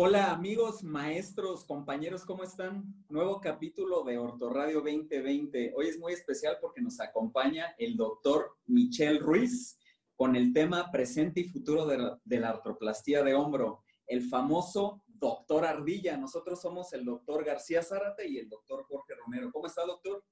Hola 0.00 0.30
amigos, 0.30 0.84
maestros, 0.84 1.64
compañeros, 1.64 2.24
¿cómo 2.24 2.44
están? 2.44 2.84
Nuevo 3.08 3.40
capítulo 3.40 4.04
de 4.04 4.16
Ortoradio 4.16 4.76
2020. 4.76 5.72
Hoy 5.74 5.88
es 5.88 5.98
muy 5.98 6.12
especial 6.12 6.56
porque 6.60 6.80
nos 6.80 7.00
acompaña 7.00 7.74
el 7.78 7.96
doctor 7.96 8.58
Michel 8.68 9.18
Ruiz 9.18 9.76
con 10.14 10.36
el 10.36 10.52
tema 10.52 10.92
presente 10.92 11.40
y 11.40 11.48
futuro 11.48 11.84
de 11.84 11.98
la, 11.98 12.20
de 12.22 12.38
la 12.38 12.50
artroplastía 12.50 13.24
de 13.24 13.34
hombro, 13.34 13.82
el 14.06 14.22
famoso 14.22 15.02
doctor 15.04 15.64
Ardilla. 15.64 16.16
Nosotros 16.16 16.62
somos 16.62 16.92
el 16.92 17.04
doctor 17.04 17.44
García 17.44 17.82
Zárate 17.82 18.28
y 18.28 18.38
el 18.38 18.48
doctor 18.48 18.84
Jorge 18.84 19.14
Romero. 19.16 19.50
¿Cómo 19.50 19.66
está, 19.66 19.84
doctor? 19.84 20.22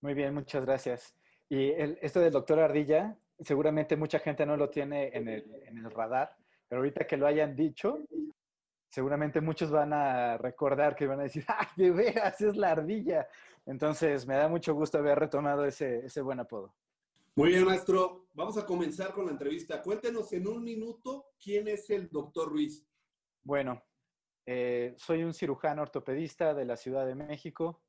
Muy 0.00 0.14
bien, 0.14 0.32
muchas 0.32 0.64
gracias. 0.64 1.16
Y 1.48 1.70
esto 1.72 2.20
del 2.20 2.30
doctor 2.30 2.60
Ardilla, 2.60 3.18
seguramente 3.40 3.96
mucha 3.96 4.20
gente 4.20 4.46
no 4.46 4.56
lo 4.56 4.70
tiene 4.70 5.08
en 5.12 5.26
el, 5.26 5.44
en 5.66 5.78
el 5.78 5.90
radar, 5.90 6.36
pero 6.68 6.82
ahorita 6.82 7.04
que 7.04 7.16
lo 7.16 7.26
hayan 7.26 7.56
dicho, 7.56 7.98
seguramente 8.92 9.40
muchos 9.40 9.70
van 9.70 9.94
a 9.94 10.36
recordar 10.36 10.94
que 10.94 11.06
van 11.06 11.20
a 11.20 11.22
decir, 11.22 11.44
¡ah, 11.48 11.66
de 11.76 11.90
veras, 11.90 12.38
es 12.40 12.56
la 12.56 12.72
ardilla! 12.72 13.26
Entonces, 13.64 14.26
me 14.26 14.34
da 14.34 14.48
mucho 14.48 14.74
gusto 14.74 14.98
haber 14.98 15.18
retomado 15.18 15.64
ese, 15.64 16.04
ese 16.04 16.20
buen 16.20 16.40
apodo. 16.40 16.74
Muy 17.34 17.48
bien, 17.48 17.64
maestro. 17.64 18.26
Vamos 18.34 18.58
a 18.58 18.66
comenzar 18.66 19.14
con 19.14 19.24
la 19.24 19.32
entrevista. 19.32 19.80
Cuéntenos 19.80 20.30
en 20.34 20.46
un 20.46 20.62
minuto 20.62 21.30
quién 21.42 21.68
es 21.68 21.88
el 21.88 22.10
doctor 22.10 22.50
Ruiz. 22.50 22.86
Bueno, 23.42 23.82
eh, 24.44 24.94
soy 24.98 25.24
un 25.24 25.32
cirujano 25.32 25.80
ortopedista 25.80 26.52
de 26.52 26.66
la 26.66 26.76
Ciudad 26.76 27.06
de 27.06 27.14
México, 27.14 27.82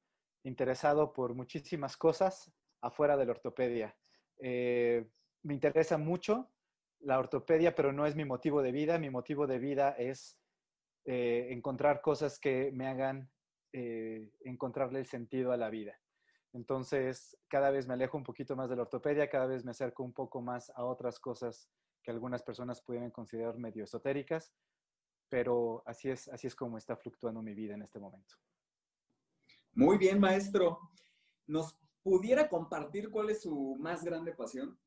interesado 0.43 1.11
por 1.11 1.33
muchísimas 1.33 1.97
cosas 1.97 2.49
afuera 2.79 3.17
de 3.17 3.25
la 3.25 3.31
ortopedia. 3.31 3.97
Eh, 4.37 5.05
me 5.41 5.53
interesa 5.53 5.97
mucho 5.97 6.49
la 6.99 7.19
ortopedia, 7.19 7.75
pero 7.75 7.91
no 7.91 8.05
es 8.05 8.15
mi 8.15 8.23
motivo 8.23 8.61
de 8.61 8.71
vida. 8.71 8.97
Mi 8.97 9.09
motivo 9.09 9.47
de 9.47 9.59
vida 9.59 9.89
es 9.97 10.39
eh, 11.05 11.47
encontrar 11.51 12.01
cosas 12.01 12.39
que 12.39 12.71
me 12.71 12.87
hagan 12.87 13.29
eh, 13.73 14.31
encontrarle 14.41 14.99
el 14.99 15.07
sentido 15.07 15.51
a 15.51 15.57
la 15.57 15.69
vida. 15.69 15.99
Entonces, 16.53 17.35
cada 17.47 17.71
vez 17.71 17.87
me 17.87 17.95
alejo 17.95 18.17
un 18.17 18.23
poquito 18.23 18.55
más 18.55 18.69
de 18.69 18.75
la 18.75 18.83
ortopedia, 18.83 19.29
cada 19.29 19.47
vez 19.47 19.65
me 19.65 19.71
acerco 19.71 20.03
un 20.03 20.13
poco 20.13 20.41
más 20.41 20.71
a 20.75 20.85
otras 20.85 21.19
cosas 21.19 21.67
que 22.03 22.11
algunas 22.11 22.43
personas 22.43 22.83
pueden 22.83 23.09
considerar 23.09 23.57
medio 23.57 23.85
esotéricas, 23.85 24.53
pero 25.27 25.81
así 25.87 26.11
es, 26.11 26.27
así 26.27 26.45
es 26.45 26.55
como 26.55 26.77
está 26.77 26.95
fluctuando 26.95 27.41
mi 27.41 27.55
vida 27.55 27.73
en 27.73 27.81
este 27.81 27.99
momento. 27.99 28.35
Muy 29.73 29.97
bien, 29.97 30.19
maestro. 30.19 30.91
¿Nos 31.47 31.79
pudiera 32.03 32.47
compartir 32.47 33.09
cuál 33.09 33.31
es 33.31 33.41
su 33.41 33.75
más 33.79 34.03
grande 34.03 34.33
pasión? 34.33 34.79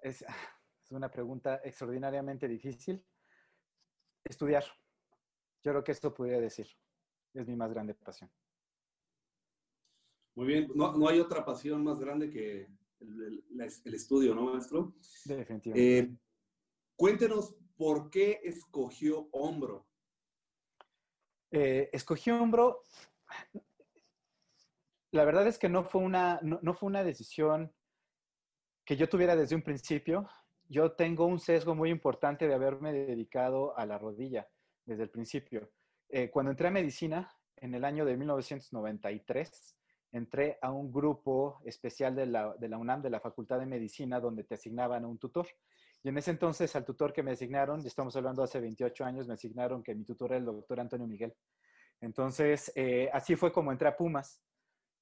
Es, 0.00 0.24
es 0.82 0.90
una 0.90 1.08
pregunta 1.08 1.60
extraordinariamente 1.62 2.48
difícil. 2.48 3.06
Estudiar. 4.28 4.64
Yo 5.64 5.72
creo 5.72 5.84
que 5.84 5.92
esto 5.92 6.14
podría 6.14 6.40
decir. 6.40 6.68
Es 7.34 7.46
mi 7.46 7.56
más 7.56 7.72
grande 7.72 7.94
pasión. 7.94 8.30
Muy 10.34 10.46
bien. 10.46 10.70
No, 10.74 10.96
no 10.96 11.08
hay 11.08 11.18
otra 11.18 11.44
pasión 11.44 11.82
más 11.82 11.98
grande 11.98 12.30
que 12.30 12.68
el, 13.00 13.22
el, 13.22 13.72
el 13.84 13.94
estudio, 13.94 14.34
¿no, 14.34 14.52
maestro? 14.52 14.94
Definitivamente. 15.24 15.98
Eh, 15.98 16.16
cuéntenos 16.96 17.56
por 17.76 18.10
qué 18.10 18.40
escogió 18.44 19.28
hombro. 19.32 19.86
Eh, 21.50 21.88
escogí 21.92 22.30
hombro. 22.30 22.82
La 25.12 25.24
verdad 25.24 25.46
es 25.46 25.58
que 25.58 25.68
no 25.68 25.84
fue, 25.84 26.02
una, 26.02 26.38
no, 26.42 26.58
no 26.62 26.74
fue 26.74 26.88
una 26.88 27.02
decisión 27.02 27.74
que 28.84 28.96
yo 28.96 29.08
tuviera 29.08 29.34
desde 29.34 29.56
un 29.56 29.62
principio. 29.62 30.28
Yo 30.68 30.92
tengo 30.92 31.26
un 31.26 31.38
sesgo 31.38 31.74
muy 31.74 31.90
importante 31.90 32.46
de 32.46 32.54
haberme 32.54 32.92
dedicado 32.92 33.76
a 33.76 33.86
la 33.86 33.98
rodilla 33.98 34.46
desde 34.84 35.04
el 35.04 35.10
principio. 35.10 35.70
Eh, 36.08 36.30
cuando 36.30 36.50
entré 36.50 36.68
a 36.68 36.70
medicina, 36.70 37.30
en 37.56 37.74
el 37.74 37.84
año 37.84 38.04
de 38.04 38.16
1993, 38.16 39.76
entré 40.12 40.58
a 40.60 40.70
un 40.70 40.92
grupo 40.92 41.60
especial 41.64 42.14
de 42.14 42.26
la, 42.26 42.54
de 42.54 42.68
la, 42.68 42.78
UNAM, 42.78 43.02
de 43.02 43.10
la 43.10 43.20
Facultad 43.20 43.58
de 43.58 43.66
Medicina, 43.66 44.20
donde 44.20 44.44
te 44.44 44.54
asignaban 44.54 45.04
un 45.04 45.18
tutor. 45.18 45.46
Y 46.02 46.10
en 46.10 46.18
ese 46.18 46.30
entonces 46.30 46.74
al 46.76 46.84
tutor 46.84 47.12
que 47.12 47.22
me 47.22 47.32
asignaron, 47.32 47.84
estamos 47.86 48.14
hablando 48.16 48.42
hace 48.42 48.60
28 48.60 49.04
años, 49.04 49.26
me 49.26 49.34
asignaron 49.34 49.82
que 49.82 49.94
mi 49.94 50.04
tutor 50.04 50.30
era 50.30 50.38
el 50.38 50.44
doctor 50.44 50.80
Antonio 50.80 51.06
Miguel. 51.06 51.34
Entonces, 52.00 52.70
eh, 52.76 53.10
así 53.12 53.36
fue 53.36 53.52
como 53.52 53.72
entré 53.72 53.88
a 53.88 53.96
Pumas 53.96 54.40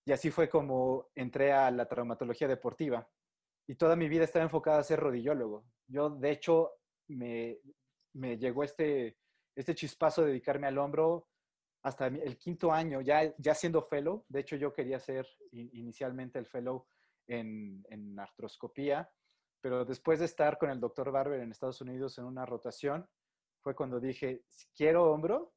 y 0.05 0.13
así 0.13 0.31
fue 0.31 0.49
como 0.49 1.09
entré 1.15 1.53
a 1.53 1.71
la 1.71 1.87
traumatología 1.87 2.49
deportiva. 2.49 3.07
Y 3.67 3.75
toda 3.75 3.97
mi 3.97 4.09
vida 4.09 4.25
estaba 4.25 4.45
enfocada 4.45 4.79
a 4.79 4.85
ser 4.85 5.01
rodillólogo. 5.01 5.65
Yo, 5.89 6.11
de 6.11 6.31
hecho, 6.31 6.73
me, 7.09 7.59
me 8.15 8.39
llegó 8.39 8.63
este, 8.65 9.17
este 9.55 9.75
chispazo 9.75 10.23
de 10.23 10.29
dedicarme 10.29 10.67
al 10.67 10.79
hombro 10.79 11.29
hasta 11.83 12.07
el 12.07 12.37
quinto 12.37 12.73
año, 12.73 13.01
ya, 13.01 13.33
ya 13.39 13.55
siendo 13.55 13.83
fellow. 13.83 14.25
De 14.29 14.41
hecho, 14.41 14.57
yo 14.57 14.73
quería 14.73 14.99
ser 14.99 15.27
inicialmente 15.53 16.39
el 16.39 16.47
fellow 16.47 16.87
en, 17.29 17.85
en 17.89 18.19
artroscopía, 18.19 19.09
pero 19.61 19.85
después 19.85 20.19
de 20.19 20.25
estar 20.27 20.59
con 20.59 20.71
el 20.71 20.81
doctor 20.81 21.11
Barber 21.11 21.41
en 21.41 21.51
Estados 21.51 21.81
Unidos 21.81 22.19
en 22.19 22.25
una 22.25 22.45
rotación, 22.47 23.09
fue 23.63 23.75
cuando 23.75 24.01
dije, 24.01 24.45
quiero 24.75 25.13
hombro, 25.13 25.55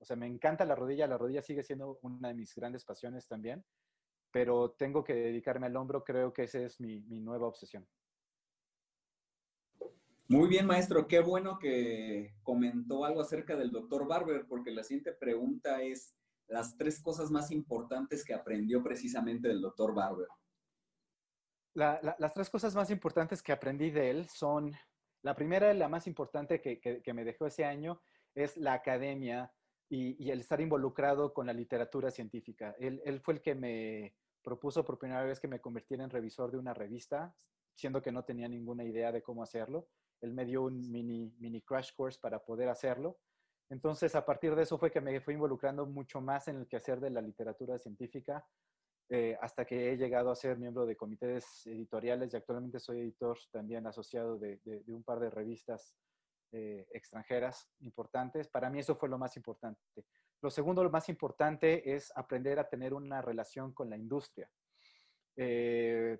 o 0.00 0.04
sea, 0.04 0.16
me 0.16 0.26
encanta 0.26 0.64
la 0.64 0.74
rodilla, 0.74 1.06
la 1.06 1.18
rodilla 1.18 1.42
sigue 1.42 1.62
siendo 1.62 1.98
una 2.02 2.28
de 2.28 2.34
mis 2.34 2.54
grandes 2.54 2.84
pasiones 2.84 3.26
también, 3.26 3.64
pero 4.32 4.72
tengo 4.72 5.04
que 5.04 5.14
dedicarme 5.14 5.66
al 5.66 5.76
hombro, 5.76 6.02
creo 6.02 6.32
que 6.32 6.44
esa 6.44 6.58
es 6.60 6.80
mi, 6.80 7.00
mi 7.02 7.20
nueva 7.20 7.46
obsesión. 7.46 7.86
Muy 10.28 10.48
bien, 10.48 10.66
maestro. 10.66 11.06
Qué 11.06 11.20
bueno 11.20 11.58
que 11.58 12.34
comentó 12.42 13.04
algo 13.04 13.20
acerca 13.20 13.54
del 13.54 13.70
doctor 13.70 14.06
Barber, 14.08 14.46
porque 14.48 14.70
la 14.70 14.82
siguiente 14.82 15.12
pregunta 15.12 15.82
es 15.82 16.14
las 16.48 16.76
tres 16.76 17.02
cosas 17.02 17.30
más 17.30 17.50
importantes 17.50 18.24
que 18.24 18.32
aprendió 18.32 18.82
precisamente 18.82 19.48
del 19.48 19.60
doctor 19.60 19.94
Barber. 19.94 20.28
La, 21.74 22.00
la, 22.02 22.16
las 22.18 22.32
tres 22.32 22.48
cosas 22.48 22.74
más 22.74 22.90
importantes 22.90 23.42
que 23.42 23.52
aprendí 23.52 23.90
de 23.90 24.10
él 24.10 24.28
son, 24.28 24.74
la 25.22 25.34
primera, 25.34 25.72
la 25.74 25.88
más 25.88 26.06
importante 26.06 26.62
que, 26.62 26.80
que, 26.80 27.02
que 27.02 27.12
me 27.12 27.24
dejó 27.24 27.46
ese 27.46 27.66
año, 27.66 28.00
es 28.34 28.56
la 28.56 28.72
academia 28.72 29.52
y, 29.90 30.22
y, 30.22 30.30
el 30.30 30.40
estar 30.40 30.62
involucrado 30.62 31.34
con 31.34 31.46
la 31.46 31.52
literatura 31.52 32.10
científica. 32.10 32.74
Él, 32.78 33.02
él 33.04 33.20
fue 33.20 33.34
el 33.34 33.42
que 33.42 33.54
me 33.54 34.14
propuso 34.42 34.84
por 34.84 34.98
primera 34.98 35.24
vez 35.24 35.40
que 35.40 35.48
me 35.48 35.60
convirtiera 35.60 36.04
en 36.04 36.10
revisor 36.10 36.50
de 36.50 36.58
una 36.58 36.74
revista, 36.74 37.34
siendo 37.74 38.02
que 38.02 38.12
no 38.12 38.24
tenía 38.24 38.48
ninguna 38.48 38.84
idea 38.84 39.12
de 39.12 39.22
cómo 39.22 39.42
hacerlo. 39.42 39.88
Él 40.20 40.32
me 40.32 40.44
dio 40.44 40.62
un 40.62 40.90
mini, 40.90 41.34
mini 41.38 41.62
crash 41.62 41.92
course 41.94 42.18
para 42.20 42.44
poder 42.44 42.68
hacerlo. 42.68 43.18
Entonces, 43.70 44.14
a 44.14 44.24
partir 44.24 44.54
de 44.54 44.62
eso 44.62 44.78
fue 44.78 44.90
que 44.90 45.00
me 45.00 45.20
fui 45.20 45.34
involucrando 45.34 45.86
mucho 45.86 46.20
más 46.20 46.48
en 46.48 46.56
el 46.56 46.68
quehacer 46.68 47.00
de 47.00 47.10
la 47.10 47.22
literatura 47.22 47.78
científica, 47.78 48.46
eh, 49.08 49.36
hasta 49.40 49.64
que 49.64 49.92
he 49.92 49.96
llegado 49.96 50.30
a 50.30 50.36
ser 50.36 50.58
miembro 50.58 50.86
de 50.86 50.96
comités 50.96 51.66
editoriales 51.66 52.32
y 52.32 52.36
actualmente 52.36 52.78
soy 52.78 53.00
editor 53.00 53.38
también 53.50 53.86
asociado 53.86 54.38
de, 54.38 54.60
un 54.88 55.02
par 55.02 55.20
de 55.20 55.30
revistas 55.30 55.94
eh, 56.52 56.86
extranjeras 56.90 57.70
importantes. 57.80 58.48
Para 58.48 58.70
mí 58.70 58.80
eso 58.80 58.94
fue 58.96 59.08
lo 59.08 59.18
más 59.18 59.36
importante. 59.36 59.80
Lo 60.42 60.50
segundo, 60.50 60.82
lo 60.82 60.90
más 60.90 61.08
importante 61.08 61.94
es 61.94 62.12
aprender 62.16 62.58
a 62.58 62.68
tener 62.68 62.92
una 62.92 63.22
relación 63.22 63.72
con 63.72 63.88
la 63.88 63.96
industria. 63.96 64.50
Eh, 65.36 66.18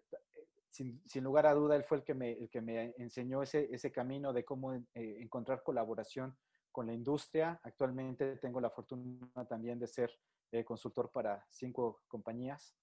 sin, 0.71 1.03
sin, 1.07 1.25
lugar 1.25 1.47
a 1.47 1.55
duda, 1.55 1.77
él 1.77 1.85
fue 1.85 1.99
el 1.99 2.05
que 2.05 2.15
me, 2.15 2.33
el 2.33 2.49
que 2.49 2.61
me 2.61 2.95
enseñó 2.97 3.43
ese, 3.43 3.69
ese 3.75 3.91
camino 3.93 4.33
de 4.33 4.45
cómo 4.45 4.75
eh, 4.75 4.85
encontrar 4.95 5.63
colaboración 5.63 6.37
con 6.71 6.87
la 6.87 6.95
industria. 6.95 7.61
Actualmente 7.65 8.37
tengo 8.37 8.61
la 8.61 8.71
fortuna 8.71 9.47
también 9.49 9.79
de 9.79 9.89
ser 9.89 10.17
eh, 10.53 10.65
consultor 10.65 11.11
para 11.11 11.45
cinco 11.51 12.03
compañías 12.07 12.77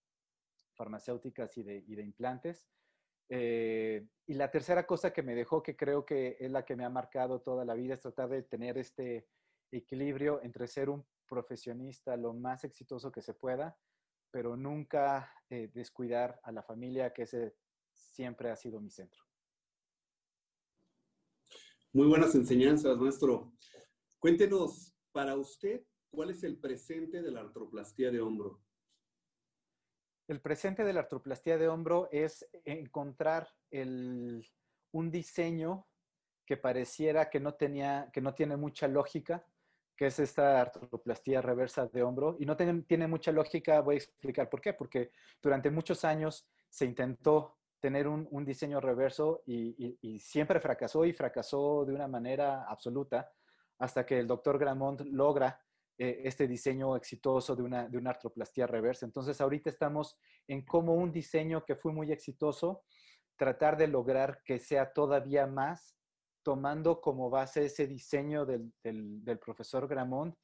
farmacéuticas 0.76 1.58
y 1.58 1.64
de, 1.64 1.84
y 1.88 1.96
de 1.96 2.04
implantes. 2.04 2.68
Eh, 3.30 4.08
y 4.26 4.34
la 4.34 4.50
tercera 4.50 4.86
cosa 4.86 5.14
que 5.14 5.24
me 5.24 5.36
dejó, 5.36 5.62
que 5.62 5.76
creo 5.76 6.06
que 6.06 6.36
es 6.40 6.52
la 6.52 6.66
que 6.66 6.76
me 6.76 6.84
ha 6.84 6.90
marcado 6.90 7.42
toda 7.42 7.64
la 7.64 7.76
vida, 7.76 7.94
es 7.94 8.02
tratar 8.02 8.30
de 8.30 8.44
tener 8.44 8.78
este 8.78 9.28
equilibrio 9.72 10.42
entre 10.44 10.68
ser 10.68 10.90
un 10.90 11.06
profesionista 11.30 12.18
lo 12.18 12.34
más 12.34 12.64
exitoso 12.64 13.12
que 13.12 13.22
se 13.22 13.34
pueda, 13.34 13.78
pero 14.32 14.58
nunca 14.58 15.32
eh, 15.50 15.70
descuidar 15.74 16.40
a 16.44 16.52
la 16.52 16.64
familia, 16.64 17.14
que 17.14 17.24
ese 17.24 17.56
siempre 17.94 18.52
ha 18.52 18.56
sido 18.56 18.82
mi 18.82 18.90
centro. 18.90 19.24
Muy 21.94 22.08
buenas 22.08 22.36
enseñanzas, 22.36 22.98
maestro. 22.98 23.54
Cuéntenos, 24.20 24.96
para 25.12 25.36
usted, 25.36 25.86
¿cuál 26.12 26.32
es 26.32 26.44
el 26.44 26.60
presente 26.60 27.22
de 27.22 27.32
la 27.32 27.42
artroplastía 27.42 28.12
de 28.12 28.22
hombro? 28.22 28.62
El 30.28 30.42
presente 30.42 30.84
de 30.84 30.94
la 30.94 31.00
artroplastía 31.00 31.58
de 31.58 31.68
hombro 31.68 32.08
es 32.12 32.48
encontrar 32.64 33.50
el, 33.72 34.46
un 34.92 35.10
diseño 35.10 35.88
que 36.46 36.58
pareciera 36.58 37.30
que 37.30 37.40
no, 37.40 37.56
tenía, 37.56 38.10
que 38.14 38.22
no 38.22 38.36
tiene 38.36 38.58
mucha 38.58 38.88
lógica, 38.88 39.46
que 40.00 40.06
es 40.06 40.18
esta 40.18 40.62
artroplastía 40.62 41.42
reversa 41.42 41.86
de 41.88 42.04
hombro. 42.04 42.38
Y 42.40 42.46
no 42.46 42.56
tiene, 42.56 43.06
mucha 43.06 43.34
lógica, 43.34 43.82
voy 43.82 43.96
a 43.96 43.98
explicar 43.98 44.50
por 44.50 44.62
qué. 44.62 44.72
Porque 44.72 45.12
durante 45.44 45.70
muchos 45.70 46.06
años 46.06 46.48
se 46.70 46.86
intentó 46.86 47.58
tener 47.82 48.08
un, 48.08 48.46
diseño 48.46 48.80
reverso 48.80 49.44
y, 49.46 50.18
siempre 50.22 50.62
fracasó 50.62 51.04
y 51.04 51.12
fracasó 51.12 51.84
de 51.84 51.94
una 51.94 52.08
manera 52.08 52.64
absoluta 52.64 53.30
hasta 53.78 54.06
que 54.06 54.20
el 54.20 54.28
doctor 54.28 54.58
Gramont 54.58 55.02
logra 55.02 55.60
eh, 55.98 56.22
este 56.24 56.48
diseño 56.48 56.96
exitoso 56.96 57.54
de 57.54 57.64
una, 57.64 57.90
de 57.90 57.98
una 57.98 58.12
artroplastía 58.12 58.68
reversa. 58.68 59.06
Entonces, 59.06 59.42
ahorita 59.42 59.70
estamos 59.70 60.18
en 60.48 60.64
cómo 60.64 60.94
un 60.94 61.12
diseño 61.12 61.66
que 61.66 61.76
fue 61.76 61.92
muy 61.92 62.14
exitoso, 62.14 62.84
tratar 63.36 63.76
de 63.76 63.88
lograr 63.88 64.44
que 64.46 64.60
sea 64.60 64.94
todavía 64.94 65.46
más, 65.46 65.98
tomando 66.44 67.02
como 67.02 67.30
base 67.30 67.66
ese 67.66 67.88
diseño 67.88 68.46
del, 68.46 68.74
del, 68.84 69.40
profesor 69.40 69.88
Gramont 69.88 70.36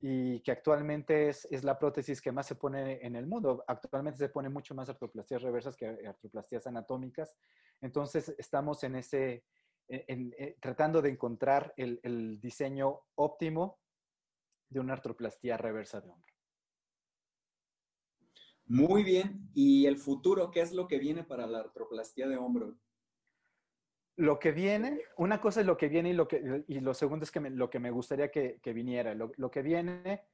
y 0.00 0.40
que 0.40 0.50
actualmente 0.50 1.28
es, 1.28 1.46
es, 1.50 1.62
la 1.62 1.78
prótesis 1.78 2.20
que 2.20 2.32
más 2.32 2.46
se 2.46 2.56
pone 2.56 3.04
en 3.06 3.14
el 3.14 3.26
mundo. 3.26 3.64
Actualmente 3.68 4.18
se 4.18 4.28
pone 4.28 4.48
mucho 4.48 4.74
más 4.74 4.88
artroplastías 4.88 5.42
reversas 5.42 5.76
que 5.76 5.86
artroplastías 5.86 6.66
anatómicas. 6.66 7.36
Entonces, 7.80 8.34
estamos 8.38 8.82
en 8.84 8.96
ese, 8.96 9.44
en, 9.88 10.34
eh, 10.38 10.56
tratando 10.60 11.02
de 11.02 11.10
encontrar 11.10 11.72
el, 11.76 12.00
el, 12.02 12.40
diseño 12.40 13.00
óptimo 13.14 13.78
de 14.68 14.80
una 14.80 14.94
artroplastía 14.94 15.56
reversa 15.56 16.00
de 16.00 16.10
hombro. 16.10 16.32
Muy 18.66 19.02
bien. 19.02 19.50
¿Y 19.54 19.86
el 19.86 19.98
futuro? 19.98 20.50
¿Qué 20.50 20.60
es 20.60 20.72
lo 20.72 20.88
que 20.88 20.98
viene 20.98 21.24
para 21.24 21.46
la 21.46 21.60
artroplastía 21.60 22.26
de 22.26 22.36
hombro? 22.36 22.76
Lo 24.16 24.38
que 24.38 24.52
viene, 24.52 25.00
una 25.16 25.40
cosa 25.40 25.60
es 25.60 25.66
lo 25.66 25.76
que 25.76 25.88
viene 25.88 26.10
y 26.10 26.12
lo, 26.12 26.28
que, 26.28 26.64
y 26.68 26.80
lo 26.80 26.94
segundo 26.94 27.24
es 27.24 27.30
que 27.30 27.40
lo 27.40 27.70
que 27.70 27.78
me 27.78 27.90
gustaría 27.90 28.30
que, 28.30 28.60
que 28.62 28.72
viniera. 28.72 29.14
Lo, 29.14 29.32
lo, 29.36 29.50
que 29.50 29.62
viene 29.62 30.24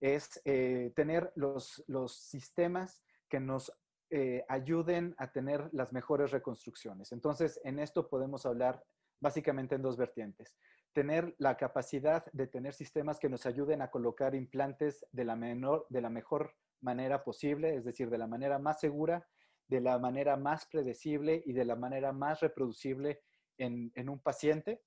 es 0.00 0.40
eh, 0.44 0.92
tener 0.96 1.32
los, 1.34 1.84
los 1.86 2.16
sistemas 2.16 3.02
que 3.28 3.40
nos 3.40 3.72
eh, 4.10 4.44
ayuden 4.48 5.14
a 5.18 5.32
tener 5.32 5.68
las 5.72 5.92
mejores 5.92 6.30
reconstrucciones. 6.30 7.12
Entonces, 7.12 7.60
en 7.64 7.78
esto 7.78 8.08
podemos 8.08 8.46
hablar 8.46 8.82
básicamente 9.20 9.74
en 9.74 9.82
dos 9.82 9.96
vertientes. 9.96 10.56
Tener 10.92 11.34
la 11.38 11.56
capacidad 11.56 12.24
de 12.32 12.46
tener 12.46 12.72
sistemas 12.72 13.18
que 13.18 13.28
nos 13.28 13.46
ayuden 13.46 13.82
a 13.82 13.90
colocar 13.90 14.34
implantes 14.34 15.04
de 15.10 15.24
la, 15.24 15.34
menor, 15.34 15.86
de 15.88 16.00
la 16.00 16.10
mejor 16.10 16.54
manera 16.80 17.24
posible, 17.24 17.74
es 17.74 17.84
decir, 17.84 18.08
de 18.08 18.18
la 18.18 18.26
manera 18.26 18.58
más 18.58 18.78
segura, 18.80 19.26
de 19.68 19.80
la 19.80 19.98
manera 19.98 20.36
más 20.36 20.66
predecible 20.66 21.42
y 21.44 21.52
de 21.52 21.64
la 21.64 21.76
manera 21.76 22.12
más 22.12 22.40
reproducible 22.40 23.22
en, 23.58 23.92
en 23.94 24.08
un 24.08 24.20
paciente. 24.20 24.82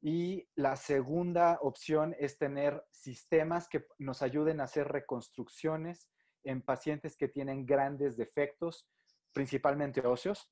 Y 0.00 0.48
la 0.56 0.76
segunda 0.76 1.58
opción 1.62 2.14
es 2.18 2.36
tener 2.36 2.84
sistemas 2.90 3.68
que 3.68 3.86
nos 3.98 4.22
ayuden 4.22 4.60
a 4.60 4.64
hacer 4.64 4.88
reconstrucciones 4.88 6.10
en 6.44 6.62
pacientes 6.62 7.16
que 7.16 7.28
tienen 7.28 7.64
grandes 7.64 8.16
defectos, 8.16 8.88
principalmente 9.32 10.00
óseos, 10.00 10.50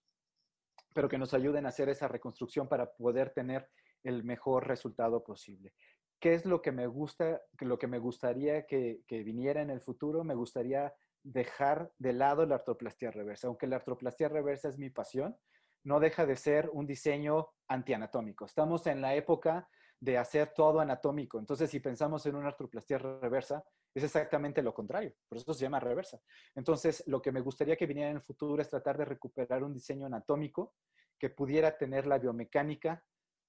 pero 0.95 1.09
que 1.09 1.19
nos 1.19 1.35
ayuden 1.35 1.67
a 1.67 1.71
hacer 1.71 1.89
esa 1.89 2.09
reconstrucción 2.09 2.69
para 2.69 2.93
poder 2.93 3.31
tener 3.31 3.69
el 4.03 4.25
mejor 4.25 4.67
resultado 4.67 5.23
posible. 5.23 5.75
¿Qué 6.21 6.35
es 6.35 6.45
lo 6.45 6.61
que 6.62 6.73
me 6.73 6.87
gusta, 6.87 7.41
lo 7.61 7.79
que 7.79 7.87
me 7.87 7.99
gustaría 7.99 8.67
que, 8.67 9.03
que 9.07 9.23
viniera 9.23 9.62
en 9.62 9.71
el 9.71 9.81
futuro? 9.81 10.23
Me 10.23 10.35
gustaría 10.35 10.93
dejar 11.22 11.93
de 11.99 12.12
lado 12.12 12.46
la 12.46 12.56
artroplastía 12.56 13.11
reversa. 13.11 13.49
Aunque 13.49 13.67
la 13.67 13.76
artroplastía 13.76 14.28
reversa 14.28 14.69
es 14.69 14.78
mi 14.78 14.90
pasión, 14.90 15.37
no 15.84 16.00
deja 16.00 16.26
de 16.26 16.37
ser 16.37 16.70
un 16.72 16.87
diseño 16.87 17.49
antianatómico. 17.69 18.44
Estamos 18.44 18.87
en 18.87 19.00
la 19.00 19.14
época 19.14 19.69
de 19.99 20.17
hacer 20.19 20.52
todo 20.55 20.81
anatómico. 20.81 21.38
Entonces, 21.38 21.70
si 21.70 21.81
pensamos 21.81 22.25
en 22.26 22.34
una 22.34 22.49
artroplastía 22.49 22.99
reversa, 22.99 23.62
es 23.94 24.02
exactamente 24.02 24.62
lo 24.62 24.72
contrario. 24.72 25.14
Por 25.28 25.38
eso 25.38 25.52
se 25.52 25.62
llama 25.62 25.81
reversa. 25.81 26.20
Entonces, 26.55 27.02
lo 27.06 27.20
que 27.20 27.32
me 27.32 27.40
gustaría 27.40 27.76
que 27.76 27.87
viniera 27.87 28.11
en 28.11 28.16
el 28.16 28.23
futuro 28.23 28.62
es 28.62 28.69
tratar 28.69 28.96
de 28.96 29.05
recuperar 29.05 29.62
un 29.62 29.75
diseño 29.75 30.06
anatómico 30.06 30.75
que 31.19 31.28
pudiera 31.28 31.76
tener 31.76 32.06
la 32.06 32.19
biomecánica, 32.19 33.05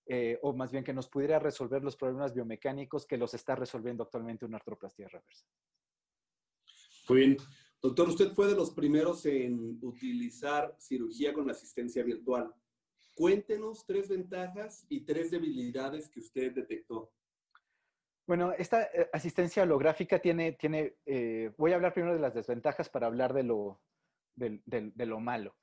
eh, 0.05 0.37
o 0.41 0.53
más 0.53 0.71
bien 0.71 0.83
que 0.83 0.93
nos 0.93 1.07
pudiera 1.07 1.39
resolver 1.39 1.83
los 1.83 1.95
problemas 1.95 2.33
biomecánicos 2.33 3.05
que 3.05 3.17
los 3.17 3.33
está 3.33 3.55
resolviendo 3.55 4.03
actualmente 4.03 4.45
una 4.45 4.57
artroplastía 4.57 5.07
reversa. 5.07 5.45
Muy 7.07 7.19
bien. 7.19 7.37
Doctor, 7.81 8.09
usted 8.09 8.31
fue 8.33 8.47
de 8.47 8.55
los 8.55 8.69
primeros 8.71 9.25
en 9.25 9.79
utilizar 9.81 10.75
cirugía 10.77 11.33
con 11.33 11.49
asistencia 11.49 12.03
virtual. 12.03 12.53
Cuéntenos 13.15 13.85
tres 13.87 14.07
ventajas 14.07 14.85
y 14.87 15.01
tres 15.03 15.31
debilidades 15.31 16.07
que 16.07 16.19
usted 16.19 16.53
detectó. 16.53 17.11
Bueno, 18.27 18.51
esta 18.51 18.83
eh, 18.83 19.09
asistencia 19.11 19.63
holográfica 19.63 20.19
tiene, 20.19 20.51
tiene 20.53 20.95
eh, 21.07 21.51
voy 21.57 21.71
a 21.71 21.75
hablar 21.75 21.93
primero 21.93 22.13
de 22.13 22.21
las 22.21 22.35
desventajas 22.35 22.87
para 22.87 23.07
hablar 23.07 23.33
de 23.33 23.43
lo, 23.43 23.81
de, 24.35 25.05
lo 25.05 25.19
malo. 25.19 25.55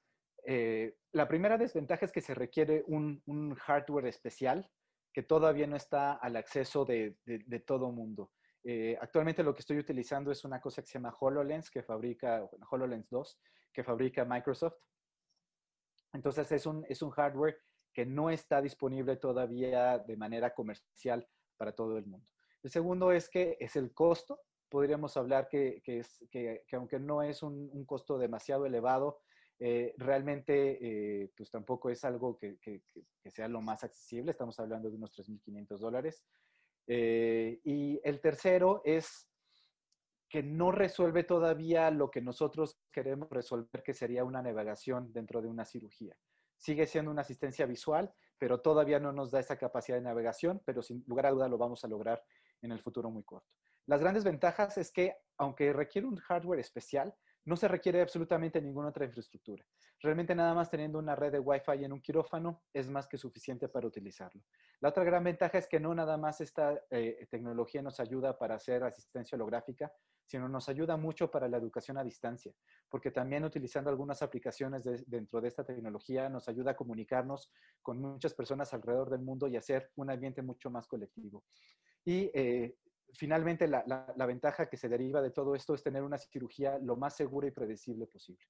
Eh, 0.44 0.96
la 1.12 1.28
primera 1.28 1.56
desventaja 1.56 2.04
es 2.04 2.12
que 2.12 2.20
se 2.20 2.34
requiere 2.34 2.82
un, 2.88 3.22
un, 3.26 3.54
hardware 3.54 4.06
especial 4.06 4.68
que 5.12 5.22
todavía 5.22 5.68
no 5.68 5.76
está 5.76 6.14
al 6.14 6.36
acceso 6.36 6.84
de, 6.84 7.16
de 7.24 7.60
todo 7.60 7.92
mundo. 7.92 8.32
Actualmente 9.00 9.42
lo 9.42 9.54
que 9.54 9.60
estoy 9.60 9.78
utilizando 9.78 10.30
es 10.30 10.44
una 10.44 10.60
cosa 10.60 10.82
que 10.82 10.88
se 10.88 10.94
llama 10.94 11.16
HoloLens, 11.18 11.70
que 11.70 11.82
fabrica, 11.82 12.48
HoloLens 12.70 13.08
2, 13.08 13.40
que 13.72 13.84
fabrica 13.84 14.24
Microsoft. 14.24 14.76
Entonces 16.12 16.50
es 16.52 16.66
un, 16.66 16.84
es 16.88 17.02
un 17.02 17.10
hardware 17.10 17.58
que 17.92 18.06
no 18.06 18.30
está 18.30 18.60
disponible 18.60 19.16
todavía 19.16 19.98
de 19.98 20.16
manera 20.16 20.54
comercial 20.54 21.26
para 21.56 21.72
todo 21.72 21.98
el 21.98 22.06
mundo. 22.06 22.26
El 22.62 22.70
segundo 22.70 23.12
es 23.12 23.28
que 23.28 23.56
es 23.60 23.76
el 23.76 23.92
costo. 23.92 24.40
Podríamos 24.68 25.16
hablar 25.16 25.48
que, 25.48 25.80
que, 25.82 26.00
es, 26.00 26.24
que, 26.30 26.64
que 26.66 26.76
aunque 26.76 26.98
no 26.98 27.22
es 27.22 27.42
un, 27.42 27.70
un, 27.72 27.84
costo 27.84 28.18
demasiado 28.18 28.66
elevado, 28.66 29.20
eh, 29.58 29.94
realmente 29.96 30.78
eh, 30.80 31.32
pues 31.36 31.50
tampoco 31.50 31.90
es 31.90 32.04
algo 32.04 32.38
que, 32.38 32.58
sea 33.24 33.48
lo 33.48 33.60
más 33.60 33.82
accesible. 33.84 34.30
Estamos 34.30 34.58
hablando 34.60 34.90
de 34.90 34.96
unos 34.96 35.12
3.500 35.12 35.78
dólares. 35.78 36.22
Eh, 36.88 37.60
y 37.64 38.00
el 38.02 38.20
tercero 38.20 38.80
es 38.84 39.28
que 40.28 40.42
no 40.42 40.72
resuelve 40.72 41.24
todavía 41.24 41.90
lo 41.90 42.10
que 42.10 42.20
nosotros 42.20 42.78
queremos 42.90 43.28
resolver, 43.30 43.82
que 43.82 43.94
sería 43.94 44.24
una 44.24 44.42
navegación 44.42 45.12
dentro 45.12 45.40
de 45.40 45.48
una 45.48 45.64
cirugía. 45.64 46.16
Sigue 46.56 46.86
siendo 46.86 47.10
una 47.10 47.22
asistencia 47.22 47.66
visual, 47.66 48.12
pero 48.38 48.60
todavía 48.60 48.98
no 48.98 49.12
nos 49.12 49.30
da 49.30 49.40
esa 49.40 49.56
capacidad 49.56 49.96
de 49.96 50.02
navegación, 50.02 50.60
pero 50.64 50.82
sin 50.82 51.04
lugar 51.06 51.26
a 51.26 51.30
duda 51.30 51.48
lo 51.48 51.56
vamos 51.56 51.84
a 51.84 51.88
lograr 51.88 52.22
en 52.62 52.72
el 52.72 52.80
futuro 52.80 53.10
muy 53.10 53.22
corto. 53.22 53.48
Las 53.86 54.00
grandes 54.00 54.24
ventajas 54.24 54.76
es 54.76 54.90
que, 54.90 55.16
aunque 55.38 55.72
requiere 55.72 56.06
un 56.06 56.16
hardware 56.16 56.60
especial, 56.60 57.14
no 57.44 57.56
se 57.56 57.68
requiere 57.68 58.02
absolutamente 58.02 58.60
ninguna 58.60 58.88
otra 58.88 59.06
infraestructura. 59.06 59.64
Realmente 60.00 60.34
nada 60.34 60.54
más 60.54 60.70
teniendo 60.70 60.98
una 60.98 61.16
red 61.16 61.32
de 61.32 61.40
Wi-Fi 61.40 61.84
en 61.84 61.92
un 61.92 62.00
quirófano 62.00 62.62
es 62.72 62.88
más 62.88 63.08
que 63.08 63.18
suficiente 63.18 63.68
para 63.68 63.86
utilizarlo. 63.86 64.42
La 64.80 64.90
otra 64.90 65.02
gran 65.02 65.24
ventaja 65.24 65.58
es 65.58 65.66
que 65.66 65.80
no 65.80 65.94
nada 65.94 66.16
más 66.16 66.40
esta 66.40 66.80
eh, 66.90 67.26
tecnología 67.30 67.82
nos 67.82 67.98
ayuda 67.98 68.38
para 68.38 68.54
hacer 68.54 68.84
asistencia 68.84 69.36
holográfica, 69.36 69.92
sino 70.24 70.48
nos 70.48 70.68
ayuda 70.68 70.96
mucho 70.96 71.30
para 71.30 71.48
la 71.48 71.56
educación 71.56 71.96
a 71.96 72.04
distancia, 72.04 72.52
porque 72.88 73.10
también 73.10 73.44
utilizando 73.44 73.90
algunas 73.90 74.22
aplicaciones 74.22 74.84
de, 74.84 75.02
dentro 75.06 75.40
de 75.40 75.48
esta 75.48 75.64
tecnología 75.64 76.28
nos 76.28 76.48
ayuda 76.48 76.72
a 76.72 76.76
comunicarnos 76.76 77.50
con 77.82 77.98
muchas 77.98 78.34
personas 78.34 78.72
alrededor 78.74 79.10
del 79.10 79.22
mundo 79.22 79.48
y 79.48 79.56
hacer 79.56 79.90
un 79.96 80.10
ambiente 80.10 80.42
mucho 80.42 80.70
más 80.70 80.86
colectivo. 80.86 81.44
Y 82.04 82.30
eh, 82.34 82.76
finalmente 83.14 83.66
la, 83.66 83.82
ventaja 84.26 84.68
que 84.68 84.76
se 84.76 84.88
deriva 84.88 85.22
de 85.22 85.30
todo 85.30 85.54
esto 85.54 85.74
es 85.74 85.82
tener 85.82 86.02
una 86.02 86.18
cirugía 86.18 86.78
lo 86.78 86.96
más 86.96 87.16
segura 87.16 87.48
y 87.48 87.50
predecible 87.50 88.06
posible. 88.06 88.44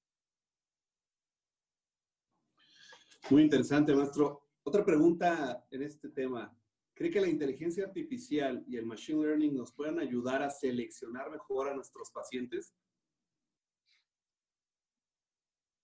Muy 3.29 3.43
interesante, 3.43 3.93
maestro. 3.93 4.47
Otra 4.63 4.83
pregunta 4.83 5.65
en 5.71 5.83
este 5.83 6.09
tema. 6.09 6.55
¿Cree 6.93 7.11
que 7.11 7.21
la 7.21 7.27
inteligencia 7.27 7.85
artificial 7.85 8.63
y 8.67 8.75
el 8.75 8.85
machine 8.85 9.23
learning 9.23 9.55
nos 9.55 9.71
puedan 9.71 9.99
ayudar 9.99 10.43
a 10.43 10.49
seleccionar 10.49 11.29
mejor 11.29 11.69
a 11.69 11.73
nuestros 11.73 12.11
pacientes? 12.11 12.75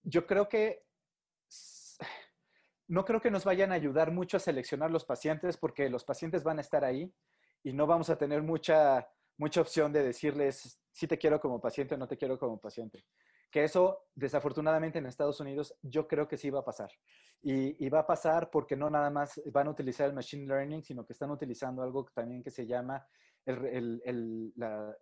Yo 0.03 0.25
creo 0.25 0.49
que 0.49 0.83
no 2.87 3.05
creo 3.05 3.21
que 3.21 3.31
nos 3.31 3.45
vayan 3.45 3.71
a 3.71 3.75
ayudar 3.75 4.11
mucho 4.11 4.37
a 4.37 4.39
seleccionar 4.39 4.91
los 4.91 5.05
pacientes 5.05 5.57
porque 5.57 5.89
los 5.89 6.03
pacientes 6.03 6.43
van 6.43 6.59
a 6.59 6.61
estar 6.61 6.83
ahí 6.83 7.11
y 7.63 7.73
no 7.73 7.87
vamos 7.87 8.09
a 8.09 8.17
tener 8.17 8.43
mucha, 8.43 9.07
mucha 9.37 9.61
opción 9.61 9.91
de 9.91 10.03
decirles 10.03 10.79
si 10.91 11.07
te 11.07 11.17
quiero 11.17 11.39
como 11.39 11.59
paciente 11.59 11.95
o 11.95 11.97
no 11.97 12.07
te 12.07 12.17
quiero 12.17 12.37
como 12.37 12.59
paciente. 12.59 13.05
Que 13.55 13.63
eso, 13.63 14.09
desafortunadamente 14.13 14.99
en 14.99 15.05
Estados 15.05 15.39
Unidos, 15.39 15.73
yo 15.81 16.09
creo 16.09 16.27
que 16.27 16.35
sí 16.35 16.49
va 16.49 16.59
a 16.59 16.65
pasar. 16.65 16.91
Y, 17.41 17.87
va 17.87 17.99
a 17.99 18.05
pasar 18.05 18.49
porque 18.49 18.75
no 18.75 18.89
nada 18.89 19.09
más 19.09 19.41
van 19.45 19.67
a 19.67 19.69
utilizar 19.69 20.09
el 20.09 20.13
machine 20.13 20.45
learning, 20.45 20.83
sino 20.83 21.05
que 21.05 21.13
están 21.13 21.31
utilizando 21.31 21.81
algo 21.81 22.03
también 22.13 22.43
que 22.43 22.51
se 22.51 22.67
llama 22.67 23.07
la, 23.45 24.93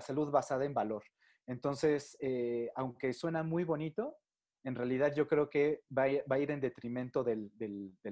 salud 0.00 0.32
basada 0.32 0.64
en 0.64 0.74
valor. 0.74 1.04
Entonces, 1.46 2.16
eh, 2.18 2.68
aunque 2.74 3.12
suena 3.12 3.44
muy 3.44 3.62
bonito, 3.62 4.16
en 4.64 4.74
realidad 4.74 5.14
yo 5.14 5.28
creo 5.28 5.48
que 5.48 5.84
va 5.96 6.02
a, 6.02 6.38
ir 6.40 6.50
en 6.50 6.60
detrimento 6.60 7.22
del, 7.22 7.52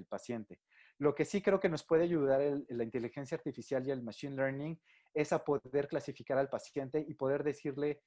paciente. 0.09 0.61
Lo 0.99 1.13
que 1.13 1.25
sí 1.25 1.43
creo 1.43 1.59
que 1.59 1.69
nos 1.69 1.83
puede 1.83 2.05
ayudar 2.05 2.41
la 2.69 2.85
inteligencia 2.85 3.37
artificial 3.37 3.85
y 3.85 3.91
el 3.91 4.05
machine 4.05 4.37
learning 4.37 4.81
es 5.13 5.33
a 5.33 5.43
poder 5.43 5.89
clasificar 5.89 6.39
al 6.39 6.49
paciente 6.49 7.05
y 7.05 7.15
poder 7.15 7.43
decirle 7.43 8.01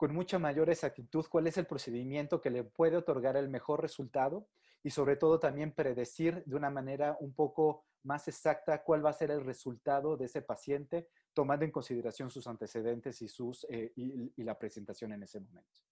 con 0.00 0.14
mucha 0.14 0.38
mayor 0.38 0.70
exactitud 0.70 1.26
cuál 1.28 1.46
es 1.46 1.58
el 1.58 1.66
procedimiento 1.66 2.40
que 2.40 2.48
le 2.48 2.64
puede 2.64 2.96
otorgar 2.96 3.36
el 3.36 3.50
mejor 3.50 3.82
resultado 3.82 4.48
y 4.82 4.88
sobre 4.88 5.16
todo 5.16 5.38
también 5.38 5.74
predecir 5.74 6.42
de 6.46 6.56
una 6.56 6.70
manera 6.70 7.18
un 7.20 7.34
poco 7.34 7.84
más 8.04 8.26
exacta 8.26 8.82
cuál 8.82 9.04
va 9.04 9.10
a 9.10 9.12
ser 9.12 9.30
el 9.30 9.44
resultado 9.44 10.16
de 10.16 10.24
ese 10.24 10.40
paciente, 10.40 11.10
tomando 11.34 11.66
en 11.66 11.70
consideración 11.70 12.30
sus 12.30 12.46
antecedentes 12.46 13.20
y, 13.20 13.28
sus, 13.28 13.66
eh, 13.68 13.92
y, 13.94 14.42
la 14.42 14.58
presentación 14.58 15.12
en 15.12 15.24
ese 15.24 15.38
momento. 15.38 15.82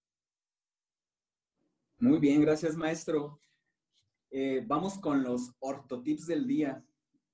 Muy 1.99 2.19
bien, 2.19 2.41
gracias 2.41 2.77
maestro. 2.77 3.39
Eh, 4.31 4.65
vamos 4.67 4.99
con 4.99 5.23
los 5.23 5.55
ortotips 5.59 6.27
del 6.27 6.47
día. 6.47 6.83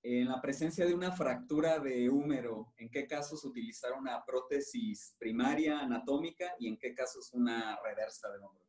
En 0.06 0.28
la 0.28 0.38
presencia 0.38 0.84
de 0.84 0.94
una 0.94 1.12
fractura 1.12 1.78
de 1.78 2.10
húmero, 2.10 2.74
¿en 2.76 2.90
qué 2.90 3.06
casos 3.06 3.42
utilizar 3.42 3.94
una 3.94 4.22
prótesis 4.22 5.16
primaria 5.18 5.80
anatómica 5.80 6.54
y 6.58 6.68
en 6.68 6.76
qué 6.76 6.94
casos 6.94 7.32
una 7.32 7.80
reversa 7.82 8.30
de 8.30 8.38
hombro? 8.38 8.62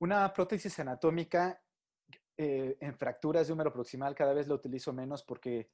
Una 0.00 0.32
prótesis 0.32 0.76
anatómica 0.80 1.62
eh, 2.36 2.76
en 2.80 2.98
fracturas 2.98 3.46
de 3.46 3.52
húmero 3.52 3.72
proximal 3.72 4.16
cada 4.16 4.34
vez 4.34 4.48
lo 4.48 4.56
utilizo 4.56 4.92
menos 4.92 5.22
porque 5.22 5.70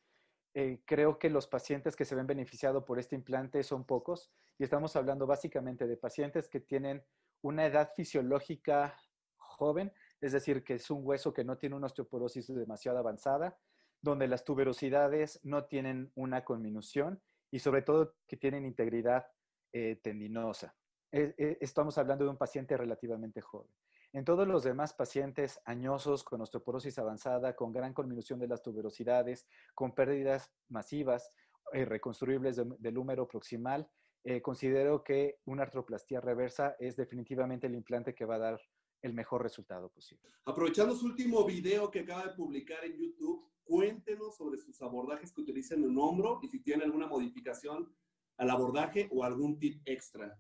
eh, 0.52 0.82
creo 0.84 1.18
que 1.18 1.30
los 1.30 1.46
pacientes 1.46 1.96
que 1.96 2.04
se 2.04 2.14
ven 2.14 2.26
beneficiados 2.26 2.84
por 2.84 2.98
este 2.98 3.14
implante 3.14 3.62
son 3.62 3.86
pocos 3.86 4.30
y 4.58 4.64
estamos 4.64 4.94
hablando 4.94 5.26
básicamente 5.26 5.86
de 5.86 5.96
pacientes 5.96 6.50
que 6.50 6.60
tienen 6.60 7.02
una 7.40 7.64
edad 7.64 7.94
fisiológica 7.96 8.94
joven, 9.38 9.90
es 10.20 10.32
decir, 10.32 10.62
que 10.62 10.74
es 10.74 10.90
un 10.90 11.00
hueso 11.02 11.32
que 11.32 11.44
no 11.44 11.56
tiene 11.56 11.76
una 11.76 11.86
osteoporosis 11.86 12.54
demasiado 12.54 12.98
avanzada, 12.98 13.58
donde 14.04 14.28
las 14.28 14.44
tuberosidades 14.44 15.40
no 15.42 15.64
tienen 15.64 16.12
una 16.14 16.44
conminución 16.44 17.22
y 17.50 17.58
sobre 17.58 17.82
todo 17.82 18.14
que 18.28 18.36
tienen 18.36 18.66
integridad 18.66 19.26
eh, 19.72 19.98
tendinosa. 20.02 20.76
estamos 21.10 21.96
hablando 21.96 22.24
de 22.24 22.30
un 22.30 22.36
paciente 22.36 22.76
relativamente 22.76 23.40
joven. 23.40 23.70
En 24.12 24.24
todos 24.24 24.46
los 24.46 24.62
demás 24.62 24.92
pacientes 24.92 25.60
añosos 25.64 26.22
con 26.22 26.40
osteoporosis 26.40 26.98
avanzada, 26.98 27.56
con 27.56 27.72
gran 27.72 27.92
conminución 27.92 28.38
de 28.38 28.46
las 28.46 28.62
tuberosidades, 28.62 29.48
con 29.74 29.92
pérdidas 29.92 30.52
masivas 30.68 31.32
eh, 31.72 31.84
reconstruibles 31.84 32.60
del 32.78 32.98
húmero 32.98 33.26
proximal, 33.26 33.88
eh, 34.22 34.40
considero 34.40 35.02
que 35.02 35.40
una 35.46 35.64
artroplastía 35.64 36.20
reversa 36.20 36.76
es 36.78 36.94
definitivamente 36.94 37.66
el 37.66 37.74
implante 37.74 38.14
que 38.14 38.24
va 38.24 38.36
a 38.36 38.38
dar 38.50 38.60
el 39.04 39.12
mejor 39.12 39.42
resultado 39.42 39.90
posible. 39.90 40.30
Aprovechando 40.46 40.96
su 40.96 41.04
último 41.04 41.44
video 41.44 41.90
que 41.90 42.00
acaba 42.00 42.26
de 42.26 42.34
publicar 42.34 42.82
en 42.84 42.96
YouTube, 42.96 43.46
cuéntenos 43.62 44.34
sobre 44.34 44.58
sus 44.58 44.80
abordajes 44.80 45.30
que 45.30 45.42
utilizan 45.42 45.84
en 45.84 45.96
hombro 45.98 46.40
y 46.42 46.48
si 46.48 46.60
tiene 46.60 46.84
alguna 46.84 47.06
modificación 47.06 47.94
al 48.38 48.50
abordaje 48.50 49.08
o 49.12 49.22
algún 49.22 49.58
tip 49.58 49.82
extra. 49.84 50.38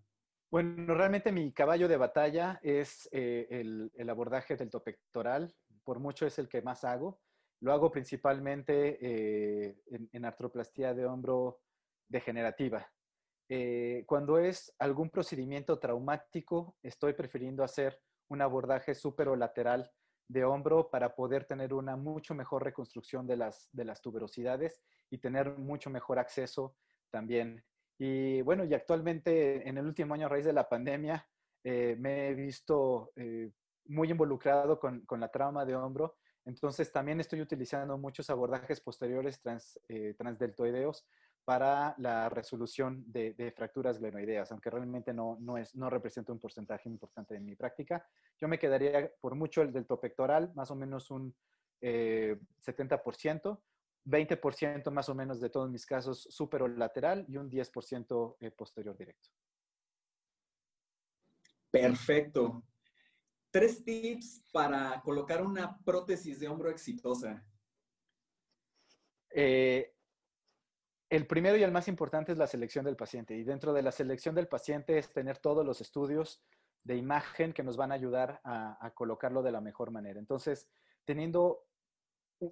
Bueno, 0.50 0.94
realmente 0.94 1.30
mi 1.30 1.52
caballo 1.52 1.88
de 1.88 1.98
batalla 1.98 2.58
es 2.62 3.06
eh, 3.12 3.46
el, 3.50 4.08
abordaje 4.08 4.56
del 4.56 4.70
topectoral, 4.70 5.54
por 5.82 6.00
mucho 6.00 6.26
es 6.26 6.38
el 6.38 6.48
que 6.48 6.62
más 6.62 6.84
hago. 6.84 7.20
Lo 7.60 7.72
hago 7.72 7.90
principalmente 7.90 8.98
eh, 9.00 9.76
en, 10.12 10.24
artroplastía 10.24 10.94
de 10.94 11.04
hombro 11.04 11.60
degenerativa. 12.08 12.90
Eh, 13.48 14.04
cuando 14.06 14.38
es 14.38 14.74
algún 14.78 15.10
procedimiento 15.10 15.78
traumático, 15.78 16.76
estoy 16.82 17.12
prefiriendo 17.12 17.62
hacer 17.62 18.00
un 18.28 18.42
abordaje 18.42 18.94
lateral 19.36 19.90
de 20.28 20.44
hombro 20.44 20.90
para 20.90 21.14
poder 21.14 21.44
tener 21.44 21.74
una 21.74 21.96
mucho 21.96 22.34
mejor 22.34 22.64
reconstrucción 22.64 23.26
de 23.26 23.36
las, 23.36 23.68
de 23.72 23.84
las 23.84 24.00
tuberosidades 24.00 24.80
y 25.10 25.18
tener 25.18 25.58
mucho 25.58 25.90
mejor 25.90 26.18
acceso 26.18 26.76
también. 27.10 27.62
Y 27.98 28.42
bueno, 28.42 28.64
y 28.64 28.74
actualmente 28.74 29.68
en 29.68 29.78
el 29.78 29.86
último 29.86 30.14
año 30.14 30.26
a 30.26 30.30
raíz 30.30 30.44
de 30.44 30.52
la 30.52 30.68
pandemia 30.68 31.26
eh, 31.62 31.96
me 31.98 32.28
he 32.28 32.34
visto 32.34 33.12
eh, 33.16 33.50
muy 33.86 34.10
involucrado 34.10 34.80
con, 34.80 35.04
con, 35.06 35.20
la 35.20 35.30
trauma 35.30 35.64
de 35.64 35.76
hombro. 35.76 36.16
Entonces 36.44 36.90
también 36.90 37.20
estoy 37.20 37.40
utilizando 37.40 37.96
muchos 37.96 38.28
abordajes 38.30 38.80
posteriores 38.80 39.40
trans, 39.40 39.78
eh, 39.88 40.14
transdeltoideos 40.18 41.06
para 41.44 41.94
la 41.98 42.28
resolución 42.28 43.04
de, 43.06 43.52
fracturas 43.54 43.98
glenoideas, 43.98 44.50
aunque 44.50 44.70
realmente 44.70 45.12
no, 45.12 45.36
no, 45.40 45.58
es, 45.58 45.74
no 45.74 45.90
representa 45.90 46.32
un 46.32 46.38
porcentaje 46.38 46.88
importante 46.88 47.36
en 47.36 47.44
mi 47.44 47.54
práctica. 47.54 48.06
Yo 48.40 48.48
me 48.48 48.58
quedaría 48.58 49.12
por 49.20 49.34
mucho 49.34 49.62
el 49.62 49.72
delto 49.72 50.00
pectoral, 50.00 50.52
más 50.54 50.70
o 50.70 50.74
menos 50.74 51.10
un 51.10 51.34
70%, 51.82 51.82
eh, 51.82 53.62
20% 54.06 54.90
más 54.90 55.08
o 55.08 55.14
menos 55.14 55.40
de 55.40 55.50
todos 55.50 55.70
mis 55.70 55.86
casos 55.86 56.28
lateral 56.76 57.24
y 57.28 57.36
un 57.36 57.50
10% 57.50 58.36
eh, 58.40 58.50
posterior 58.50 58.96
directo. 58.96 59.28
Perfecto. 61.70 62.62
Tres 63.50 63.84
tips 63.84 64.44
para 64.52 65.00
colocar 65.02 65.42
una 65.42 65.78
prótesis 65.84 66.40
de 66.40 66.48
hombro 66.48 66.70
exitosa. 66.70 67.44
Eh, 69.30 69.93
el 71.14 71.26
primero 71.26 71.56
y 71.56 71.62
el 71.62 71.72
más 71.72 71.88
importante 71.88 72.32
es 72.32 72.38
la 72.38 72.46
selección 72.46 72.84
del 72.84 72.96
paciente. 72.96 73.36
Y 73.36 73.44
dentro 73.44 73.72
de 73.72 73.82
la 73.82 73.92
selección 73.92 74.34
del 74.34 74.48
paciente 74.48 74.98
es 74.98 75.12
tener 75.12 75.38
todos 75.38 75.64
los 75.64 75.80
estudios 75.80 76.42
de 76.82 76.96
imagen 76.96 77.52
que 77.52 77.62
nos 77.62 77.76
van 77.76 77.92
a 77.92 77.94
ayudar 77.94 78.40
a, 78.44 78.92
colocarlo 78.94 79.42
de 79.42 79.52
la 79.52 79.60
mejor 79.60 79.90
manera. 79.90 80.18
Entonces, 80.18 80.68
teniendo 81.04 81.64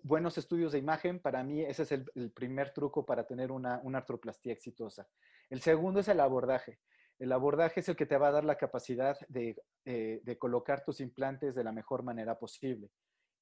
buenos 0.02 0.38
estudios 0.38 0.72
de 0.72 0.78
imagen, 0.78 1.18
para 1.20 1.42
mí 1.42 1.62
ese 1.62 1.82
es 1.82 1.92
el, 1.92 2.32
primer 2.32 2.72
truco 2.72 3.04
para 3.04 3.26
tener 3.26 3.52
una, 3.52 3.82
artroplastía 3.94 4.52
exitosa. 4.52 5.06
El 5.50 5.60
segundo 5.60 6.00
es 6.00 6.08
el 6.08 6.20
abordaje. 6.20 6.78
El 7.18 7.32
abordaje 7.32 7.80
es 7.80 7.88
el 7.88 7.96
que 7.96 8.06
te 8.06 8.16
va 8.16 8.28
a 8.28 8.32
dar 8.32 8.44
la 8.44 8.56
capacidad 8.56 9.18
de 9.28 9.62
eh, 9.84 10.36
colocar 10.38 10.82
tus 10.82 11.00
implantes 11.00 11.54
de 11.54 11.64
la 11.64 11.72
mejor 11.72 12.02
manera 12.02 12.38
posible. 12.38 12.90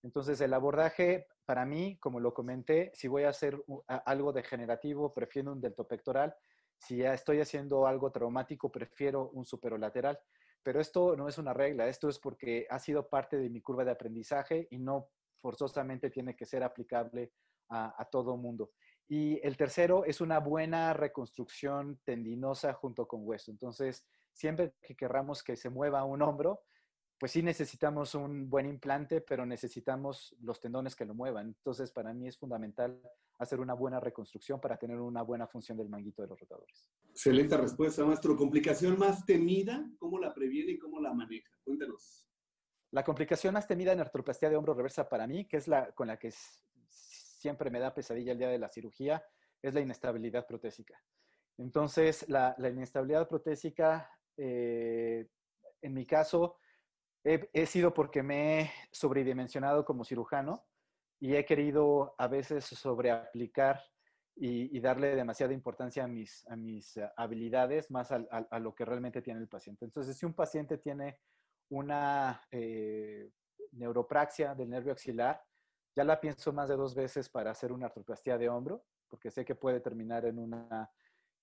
Entonces, 0.02 0.40
el 0.40 0.54
abordaje, 0.54 1.26
para 1.44 1.66
mí, 1.66 1.98
como 1.98 2.20
lo 2.20 2.32
comenté, 2.32 2.90
si 2.94 3.08
voy 3.08 3.24
a 3.24 3.30
hacer 3.30 3.62
algo 3.86 4.32
degenerativo, 4.32 5.12
prefiero 5.12 5.52
un 5.52 5.60
deltopectoral. 5.60 6.34
Si 6.78 6.98
ya 6.98 7.12
estoy 7.12 7.40
haciendo 7.40 7.86
algo 7.86 8.10
traumático, 8.10 8.72
prefiero 8.72 9.30
un 9.30 9.44
superolateral. 9.44 10.18
Pero 10.62 10.80
esto 10.80 11.16
no 11.16 11.28
es 11.28 11.38
una 11.38 11.54
regla, 11.54 11.88
esto 11.88 12.08
es 12.08 12.18
porque 12.18 12.66
ha 12.68 12.78
sido 12.78 13.08
parte 13.08 13.36
de 13.38 13.50
mi 13.50 13.60
curva 13.60 13.84
de 13.84 13.92
aprendizaje 13.92 14.68
y 14.70 14.78
no 14.78 15.08
forzosamente 15.38 16.10
tiene 16.10 16.36
que 16.36 16.46
ser 16.46 16.62
aplicable 16.62 17.32
a, 17.68 17.94
a 17.96 18.04
todo 18.06 18.36
mundo. 18.36 18.70
Y 19.08 19.40
el 19.44 19.56
tercero 19.56 20.04
es 20.04 20.20
una 20.20 20.38
buena 20.38 20.92
reconstrucción 20.92 22.00
tendinosa 22.04 22.74
junto 22.74 23.08
con 23.08 23.20
hueso. 23.24 23.50
Entonces, 23.50 24.06
siempre 24.32 24.74
que 24.80 24.94
querramos 24.94 25.42
que 25.42 25.56
se 25.56 25.70
mueva 25.70 26.04
un 26.04 26.22
hombro, 26.22 26.62
pues 27.20 27.32
sí 27.32 27.42
necesitamos 27.42 28.14
un 28.14 28.48
buen 28.48 28.64
implante, 28.64 29.20
pero 29.20 29.44
necesitamos 29.44 30.34
los 30.40 30.58
tendones 30.58 30.96
que 30.96 31.04
lo 31.04 31.14
muevan. 31.14 31.48
Entonces, 31.48 31.92
para 31.92 32.14
mí 32.14 32.26
es 32.26 32.38
fundamental 32.38 32.98
hacer 33.38 33.60
una 33.60 33.74
buena 33.74 34.00
reconstrucción 34.00 34.58
para 34.58 34.78
tener 34.78 34.98
una 34.98 35.20
buena 35.20 35.46
función 35.46 35.76
del 35.76 35.90
manguito 35.90 36.22
de 36.22 36.28
los 36.28 36.40
rotadores. 36.40 36.88
Excelente 37.10 37.58
respuesta, 37.58 38.06
maestro. 38.06 38.34
¿Complicación 38.34 38.98
más 38.98 39.26
temida? 39.26 39.86
¿Cómo 39.98 40.18
la 40.18 40.32
previene 40.32 40.72
y 40.72 40.78
cómo 40.78 40.98
la 40.98 41.12
maneja? 41.12 41.50
Cuéntanos. 41.62 42.26
La 42.90 43.04
complicación 43.04 43.52
más 43.52 43.66
temida 43.68 43.92
en 43.92 44.00
artroplastia 44.00 44.48
de 44.48 44.56
hombro 44.56 44.72
reversa 44.72 45.06
para 45.06 45.26
mí, 45.26 45.46
que 45.46 45.58
es 45.58 45.68
la 45.68 45.92
con 45.92 46.08
la 46.08 46.18
que 46.18 46.32
siempre 46.88 47.70
me 47.70 47.80
da 47.80 47.92
pesadilla 47.92 48.32
el 48.32 48.38
día 48.38 48.48
de 48.48 48.58
la 48.58 48.70
cirugía, 48.70 49.22
es 49.60 49.74
la 49.74 49.80
inestabilidad 49.80 50.46
protésica. 50.46 50.98
Entonces, 51.58 52.26
la, 52.30 52.56
inestabilidad 52.58 53.28
protésica, 53.28 54.10
eh, 54.38 55.28
en 55.82 55.92
mi 55.92 56.06
caso, 56.06 56.56
he, 57.24 57.66
sido 57.66 57.92
porque 57.92 58.22
me 58.22 58.60
he 58.60 58.70
sobredimensionado 58.92 59.84
como 59.84 60.04
cirujano 60.04 60.64
y 61.18 61.34
he 61.34 61.44
querido 61.44 62.14
a 62.18 62.28
veces 62.28 62.64
sobreaplicar 62.64 63.82
y, 64.36 64.80
darle 64.80 65.14
demasiada 65.14 65.52
importancia 65.52 66.04
a 66.04 66.08
mis, 66.08 66.46
a 66.48 66.56
mis 66.56 66.96
eh, 66.96 67.10
habilidades 67.16 67.90
más 67.90 68.10
a, 68.10 68.58
lo 68.58 68.74
que 68.74 68.86
realmente 68.86 69.20
tiene 69.20 69.40
el 69.40 69.48
paciente. 69.48 69.84
Entonces, 69.84 70.16
si 70.16 70.24
un 70.24 70.32
paciente 70.32 70.78
tiene 70.78 71.20
una 71.68 72.42
eh, 72.50 73.30
neuropraxia 73.72 74.54
del 74.54 74.70
nervio 74.70 74.92
axilar, 74.92 75.42
ya 75.94 76.04
la 76.04 76.20
pienso 76.20 76.54
más 76.54 76.70
de 76.70 76.76
dos 76.76 76.94
veces 76.94 77.28
para 77.28 77.50
hacer 77.50 77.70
una 77.70 77.86
artroplastia 77.86 78.38
de 78.38 78.48
hombro, 78.48 78.84
porque 79.08 79.30
sé 79.30 79.44
que 79.44 79.54
puede 79.54 79.80
terminar 79.80 80.24
en 80.24 80.38
una 80.38 80.90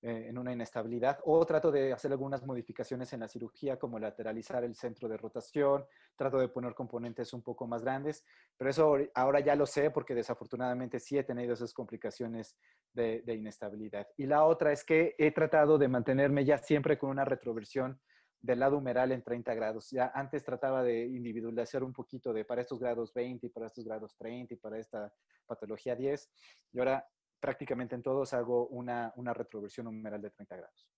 eh, 0.04 0.28
en 0.30 0.38
una 0.38 0.54
inestabilidad 0.54 1.18
o 1.26 1.44
trato 1.44 1.72
de 1.72 1.92
hacer 1.92 2.12
algunas 2.12 2.46
modificaciones 2.46 3.12
en 3.14 3.22
la 3.22 3.28
cirugía 3.28 3.80
como 3.80 3.98
lateralizar 3.98 4.64
el 4.64 4.76
centro 4.76 5.10
de 5.10 5.18
rotación, 5.18 5.86
trato 6.16 6.38
de 6.38 6.50
poner 6.50 6.76
componentes 6.76 7.34
un 7.34 7.42
poco 7.42 7.66
más 7.66 7.82
grandes, 7.82 8.24
pero 8.56 8.70
eso 8.70 8.96
ahora 9.16 9.40
ya 9.40 9.56
lo 9.56 9.66
sé 9.66 9.90
porque 9.90 10.14
desafortunadamente 10.14 11.00
sí 11.00 11.18
he 11.18 11.24
tenido 11.24 11.54
esas 11.54 11.74
complicaciones 11.74 12.56
de, 12.94 13.24
inestabilidad. 13.34 14.08
Y 14.18 14.28
la 14.28 14.46
otra 14.46 14.72
es 14.72 14.84
que 14.84 15.16
he 15.18 15.32
tratado 15.32 15.80
de 15.80 15.88
mantenerme 15.88 16.46
ya 16.46 16.60
siempre 16.60 17.00
con 17.00 17.10
una 17.10 17.26
retroversión 17.26 18.00
del 18.40 18.60
lado 18.60 18.78
humeral 18.78 19.12
en 19.12 19.24
30 19.24 19.56
grados. 19.56 19.90
Ya 19.90 20.12
antes 20.14 20.44
trataba 20.44 20.84
de 20.84 21.08
individualizar 21.08 21.84
un 21.84 21.92
poquito 21.92 22.34
de 22.34 22.46
para 22.46 22.62
estos 22.62 22.80
grados 22.80 23.12
20 23.16 23.48
y 23.48 23.50
para 23.50 23.66
estos 23.66 23.84
grados 23.84 24.16
30 24.16 24.54
y 24.54 24.58
para 24.58 24.78
esta 24.78 25.12
patología 25.48 25.96
10. 25.96 26.30
Y 26.74 26.80
ahora 26.80 27.04
prácticamente 27.40 27.96
en 27.96 28.04
todos 28.04 28.34
hago 28.34 28.68
una, 28.68 29.14
una 29.16 29.34
retroversión 29.34 29.88
humeral 29.88 30.22
de 30.22 30.32
30 30.32 30.56
grados. 30.58 30.90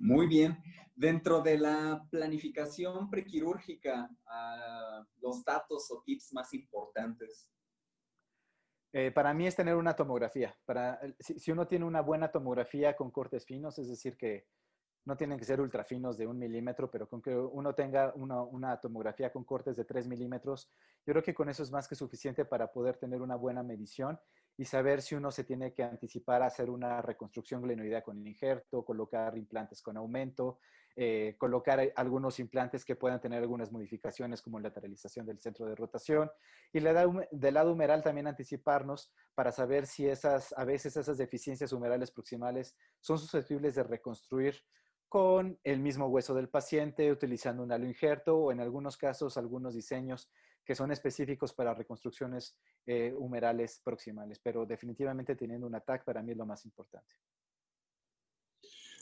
Muy 0.00 0.26
bien. 0.26 0.58
Dentro 0.94 1.42
de 1.42 1.58
la 1.58 2.06
planificación 2.10 3.10
prequirúrgica, 3.10 4.10
ah, 4.26 5.04
los 5.20 5.44
datos 5.44 5.90
o 5.90 6.02
tips 6.02 6.32
más 6.32 6.52
importantes. 6.54 7.50
Eh, 8.92 9.10
para 9.12 9.32
mí 9.34 9.46
es 9.46 9.54
tener 9.54 9.76
una 9.76 9.94
tomografía. 9.94 10.56
Para, 10.64 10.98
si, 11.20 11.50
uno 11.52 11.68
tiene 11.68 11.84
una 11.84 12.00
buena 12.00 12.32
tomografía 12.32 12.96
con 12.96 13.10
cortes 13.10 13.44
finos, 13.44 13.78
es 13.78 13.88
decir, 13.88 14.16
que 14.16 14.46
no 15.04 15.16
tienen 15.16 15.38
que 15.38 15.44
ser 15.44 15.60
ultra 15.60 15.84
finos 15.84 16.18
de 16.18 16.26
un 16.26 16.38
milímetro, 16.38 16.90
pero 16.90 17.08
con 17.08 17.22
que 17.22 17.34
uno 17.34 17.74
tenga 17.74 18.12
una, 18.14 18.80
tomografía 18.80 19.32
con 19.32 19.44
cortes 19.44 19.76
de 19.76 19.84
tres 19.84 20.06
milímetros, 20.06 20.70
yo 21.06 21.12
creo 21.12 21.22
que 21.22 21.34
con 21.34 21.48
eso 21.48 21.62
es 21.62 21.70
más 21.70 21.88
que 21.88 21.94
suficiente 21.94 22.44
para 22.44 22.70
poder 22.70 22.96
tener 22.96 23.22
una 23.22 23.36
buena 23.36 23.62
medición 23.62 24.18
y 24.56 24.64
saber 24.64 25.00
si 25.00 25.14
uno 25.14 25.30
se 25.30 25.44
tiene 25.44 25.72
que 25.72 25.82
anticipar 25.82 26.42
a 26.42 26.46
hacer 26.46 26.68
una 26.68 27.00
reconstrucción 27.00 27.62
glenoidea 27.62 28.02
con 28.02 28.26
injerto, 28.26 28.84
colocar 28.84 29.36
implantes 29.38 29.80
con 29.80 29.96
aumento, 29.96 30.58
eh, 30.96 31.36
colocar 31.38 31.80
algunos 31.96 32.38
implantes 32.40 32.84
que 32.84 32.96
puedan 32.96 33.20
tener 33.20 33.40
algunas 33.40 33.72
modificaciones 33.72 34.42
como 34.42 34.60
lateralización 34.60 35.24
del 35.24 35.38
centro 35.40 35.64
de 35.64 35.76
rotación 35.76 36.30
y 36.72 36.80
del 36.80 37.54
lado 37.54 37.72
humeral 37.72 38.02
también 38.02 38.26
anticiparnos 38.26 39.10
para 39.34 39.52
saber 39.52 39.86
si 39.86 40.08
esas, 40.08 40.52
a 40.58 40.64
veces 40.64 40.96
esas 40.96 41.16
deficiencias 41.16 41.72
humerales 41.72 42.10
proximales 42.10 42.76
son 43.00 43.18
susceptibles 43.18 43.76
de 43.76 43.84
reconstruir 43.84 44.56
con 45.10 45.58
el 45.64 45.80
mismo 45.80 46.06
hueso 46.06 46.34
del 46.34 46.48
paciente, 46.48 47.10
utilizando 47.10 47.64
un 47.64 47.72
halo 47.72 47.84
injerto 47.84 48.38
o 48.38 48.52
en 48.52 48.60
algunos 48.60 48.96
casos 48.96 49.36
algunos 49.36 49.74
diseños 49.74 50.30
que 50.64 50.76
son 50.76 50.92
específicos 50.92 51.52
para 51.52 51.74
reconstrucciones 51.74 52.56
eh, 52.86 53.12
humerales 53.18 53.80
proximales, 53.82 54.38
pero 54.38 54.64
definitivamente 54.64 55.34
teniendo 55.34 55.66
un 55.66 55.74
ataque 55.74 56.04
para 56.04 56.22
mí 56.22 56.30
es 56.30 56.38
lo 56.38 56.46
más 56.46 56.64
importante. 56.64 57.12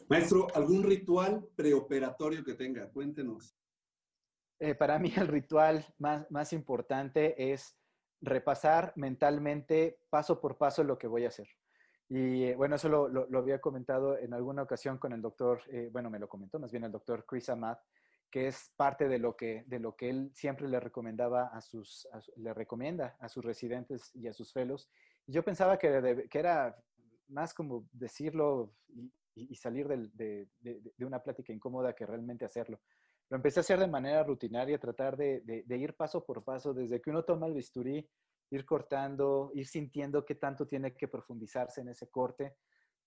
Maestro, 0.09 0.47
¿algún 0.55 0.83
ritual 0.83 1.47
preoperatorio 1.55 2.43
que 2.43 2.55
tenga? 2.55 2.89
Cuéntenos. 2.89 3.55
Eh, 4.61 4.75
para 4.75 4.99
mí 4.99 5.13
el 5.15 5.29
ritual 5.29 5.85
más, 5.99 6.29
más 6.31 6.55
importante 6.55 7.53
es 7.53 7.77
repasar 8.23 8.95
mentalmente 8.97 10.01
paso 10.09 10.41
por 10.41 10.57
paso 10.57 10.83
lo 10.83 10.97
que 10.97 11.07
voy 11.07 11.27
a 11.27 11.29
hacer. 11.29 11.49
Y 12.09 12.45
eh, 12.45 12.57
bueno, 12.57 12.77
eso 12.77 12.89
lo, 12.89 13.39
había 13.39 13.61
comentado 13.61 14.17
en 14.19 14.33
alguna 14.33 14.63
ocasión 14.63 14.99
con 14.99 15.13
el 15.13 15.21
doctor, 15.21 15.63
bueno, 15.93 16.11
me 16.11 16.19
lo 16.19 16.29
comentó 16.29 16.59
más 16.59 16.71
bien 16.71 16.85
el 16.85 16.93
doctor 16.93 17.25
Chris 17.27 17.49
Amat, 17.51 17.79
que 18.31 18.49
es 18.49 18.73
parte 18.77 19.09
de 19.09 19.19
lo 19.19 19.37
que, 19.37 19.65
de 19.67 19.79
lo 19.79 19.97
que 19.97 20.11
él 20.11 20.31
siempre 20.35 20.69
le 20.69 20.81
recomendaba 20.81 21.49
a 21.49 21.61
sus, 21.61 22.09
le 22.37 22.53
recomienda 22.55 23.17
a 23.21 23.29
sus 23.29 23.45
residentes 23.45 24.15
y 24.15 24.27
a 24.27 24.33
sus 24.33 24.53
fellows. 24.53 24.91
Yo 25.27 25.43
pensaba 25.43 25.79
que, 25.79 26.27
que 26.31 26.39
era 26.39 26.77
más 27.29 27.55
como 27.55 27.87
decirlo 27.93 28.73
y, 29.35 29.55
salir 29.55 29.87
de, 29.89 30.49
de, 30.61 31.05
una 31.05 31.23
plática 31.23 31.53
incómoda 31.53 31.95
que 31.95 32.07
realmente 32.07 32.45
hacerlo. 32.45 32.81
Lo 33.31 33.37
empecé 33.37 33.61
a 33.61 33.63
hacer 33.63 33.79
de 33.79 33.87
manera 33.87 34.25
rutinaria, 34.25 34.79
tratar 34.79 35.17
de, 35.17 35.65
ir 35.69 35.95
paso 35.95 36.25
por 36.25 36.43
paso, 36.43 36.75
desde 36.75 37.01
que 37.01 37.11
uno 37.11 37.25
toma 37.25 37.47
el 37.47 37.55
bisturí, 37.55 38.09
ir 38.51 38.65
cortando, 38.65 39.51
ir 39.55 39.67
sintiendo 39.67 40.25
qué 40.25 40.35
tanto 40.35 40.67
tiene 40.67 40.95
que 40.95 41.09
profundizarse 41.09 41.81
en 41.81 41.89
ese 41.89 42.11
corte, 42.11 42.57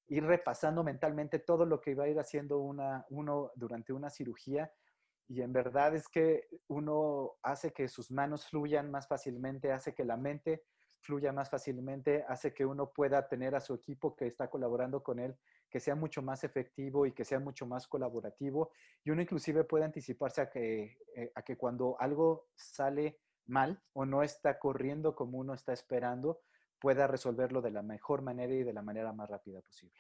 ir 0.08 0.24
repasando 0.24 0.84
mentalmente 0.84 1.40
todo 1.40 1.66
lo 1.66 1.80
que 1.80 1.92
iba 1.92 2.04
a 2.04 2.10
ir 2.10 2.20
haciendo 2.20 2.60
una, 2.60 3.06
uno 3.10 3.52
durante 3.56 3.94
una 3.94 4.10
cirugía 4.10 4.72
y 5.32 5.42
en 5.42 5.54
verdad 5.54 5.96
es 5.96 6.10
que 6.10 6.50
uno 6.68 7.38
hace 7.42 7.72
que 7.72 7.88
sus 7.88 8.12
manos 8.12 8.50
fluyan 8.50 8.92
más 8.92 9.08
fácilmente, 9.08 9.72
hace 9.72 9.96
que 9.96 10.04
la 10.04 10.18
mente 10.18 10.66
fluya 11.00 11.32
más 11.32 11.50
fácilmente, 11.50 12.26
hace 12.28 12.54
que 12.54 12.66
uno 12.66 12.92
pueda 12.92 13.30
tener 13.30 13.56
a 13.56 13.62
su 13.62 13.74
equipo 13.74 14.14
que 14.14 14.28
está 14.28 14.50
colaborando 14.50 15.02
con 15.02 15.20
él, 15.20 15.38
que 15.70 15.80
sea 15.80 15.96
mucho 15.96 16.22
más 16.22 16.44
efectivo 16.44 17.06
y 17.06 17.14
que 17.14 17.24
sea 17.24 17.40
mucho 17.40 17.66
más 17.66 17.88
colaborativo. 17.88 18.72
Y 19.06 19.12
uno 19.12 19.22
inclusive 19.22 19.64
puede 19.64 19.86
anticiparse 19.86 20.42
a 20.42 20.50
que, 20.50 20.98
eh, 21.16 21.32
a 21.34 21.42
que 21.44 21.56
cuando 21.56 21.96
algo 21.98 22.50
sale 22.54 23.22
mal 23.52 23.84
o 23.94 24.06
no 24.06 24.24
está 24.24 24.58
corriendo 24.58 25.16
como 25.16 25.38
uno 25.38 25.54
está 25.54 25.74
esperando, 25.74 26.42
pueda 26.80 27.06
resolverlo 27.06 27.62
de 27.62 27.72
la 27.72 27.84
mejor 27.84 28.24
manera 28.24 28.54
y 28.54 28.64
de 28.64 28.74
la 28.74 28.82
manera 28.82 29.14
más 29.14 29.30
rápida 29.30 29.62
posible. 29.62 30.00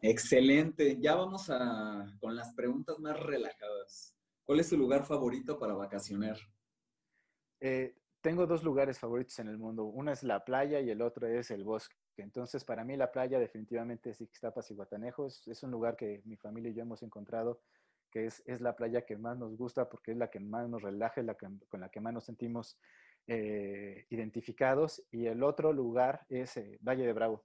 Excelente. 0.00 0.96
Ya 1.00 1.14
vamos 1.14 1.50
a, 1.50 2.06
con 2.20 2.34
las 2.34 2.54
preguntas 2.54 2.98
más 2.98 3.18
relajadas. 3.18 4.14
¿Cuál 4.44 4.60
es 4.60 4.68
su 4.68 4.76
lugar 4.76 5.04
favorito 5.04 5.58
para 5.58 5.74
vacacionar? 5.74 6.36
Eh, 7.60 7.94
tengo 8.20 8.46
dos 8.46 8.62
lugares 8.62 8.98
favoritos 8.98 9.38
en 9.38 9.48
el 9.48 9.58
mundo. 9.58 9.84
Uno 9.84 10.12
es 10.12 10.22
la 10.22 10.44
playa 10.44 10.80
y 10.80 10.90
el 10.90 11.02
otro 11.02 11.26
es 11.26 11.50
el 11.50 11.64
bosque. 11.64 11.96
Entonces, 12.16 12.64
para 12.64 12.84
mí 12.84 12.96
la 12.96 13.12
playa 13.12 13.38
definitivamente 13.38 14.10
es 14.10 14.20
Ixtapas 14.20 14.70
y 14.70 14.74
Guatanejos. 14.74 15.46
Es 15.46 15.62
un 15.62 15.70
lugar 15.70 15.96
que 15.96 16.22
mi 16.24 16.36
familia 16.36 16.70
y 16.70 16.74
yo 16.74 16.82
hemos 16.82 17.02
encontrado, 17.02 17.60
que 18.10 18.26
es, 18.26 18.42
es 18.46 18.60
la 18.60 18.74
playa 18.76 19.02
que 19.02 19.16
más 19.16 19.38
nos 19.38 19.56
gusta 19.56 19.88
porque 19.88 20.12
es 20.12 20.16
la 20.16 20.30
que 20.30 20.40
más 20.40 20.68
nos 20.68 20.82
relaja, 20.82 21.22
la 21.22 21.36
con 21.36 21.80
la 21.80 21.88
que 21.88 22.00
más 22.00 22.12
nos 22.12 22.24
sentimos 22.24 22.78
eh, 23.26 24.06
identificados. 24.08 25.04
Y 25.10 25.26
el 25.26 25.42
otro 25.42 25.72
lugar 25.72 26.24
es 26.28 26.56
eh, 26.56 26.78
Valle 26.80 27.06
de 27.06 27.12
Bravo. 27.12 27.44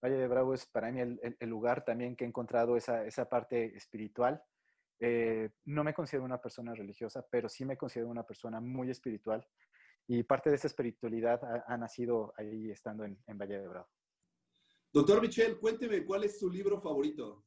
Valle 0.00 0.18
de 0.18 0.28
Bravo 0.28 0.54
es 0.54 0.66
para 0.66 0.92
mí 0.92 1.00
el, 1.00 1.36
lugar 1.48 1.84
también 1.84 2.14
que 2.14 2.24
he 2.24 2.28
encontrado 2.28 2.76
esa, 2.76 3.04
esa 3.04 3.28
parte 3.28 3.76
espiritual. 3.76 4.40
Eh, 5.00 5.50
no 5.64 5.82
me 5.82 5.94
considero 5.94 6.24
una 6.24 6.40
persona 6.40 6.74
religiosa, 6.74 7.26
pero 7.28 7.48
sí 7.48 7.64
me 7.64 7.76
considero 7.76 8.08
una 8.08 8.22
persona 8.22 8.60
muy 8.60 8.90
espiritual 8.90 9.46
y 10.06 10.22
parte 10.22 10.50
de 10.50 10.56
esa 10.56 10.68
espiritualidad 10.68 11.40
ha, 11.66 11.76
nacido 11.76 12.32
ahí 12.36 12.70
estando 12.70 13.04
en, 13.04 13.18
Valle 13.26 13.58
de 13.58 13.68
Bravo. 13.68 13.88
Doctor 14.92 15.20
Michel, 15.20 15.58
cuénteme 15.58 16.04
cuál 16.04 16.24
es 16.24 16.38
su 16.38 16.48
libro 16.48 16.80
favorito. 16.80 17.44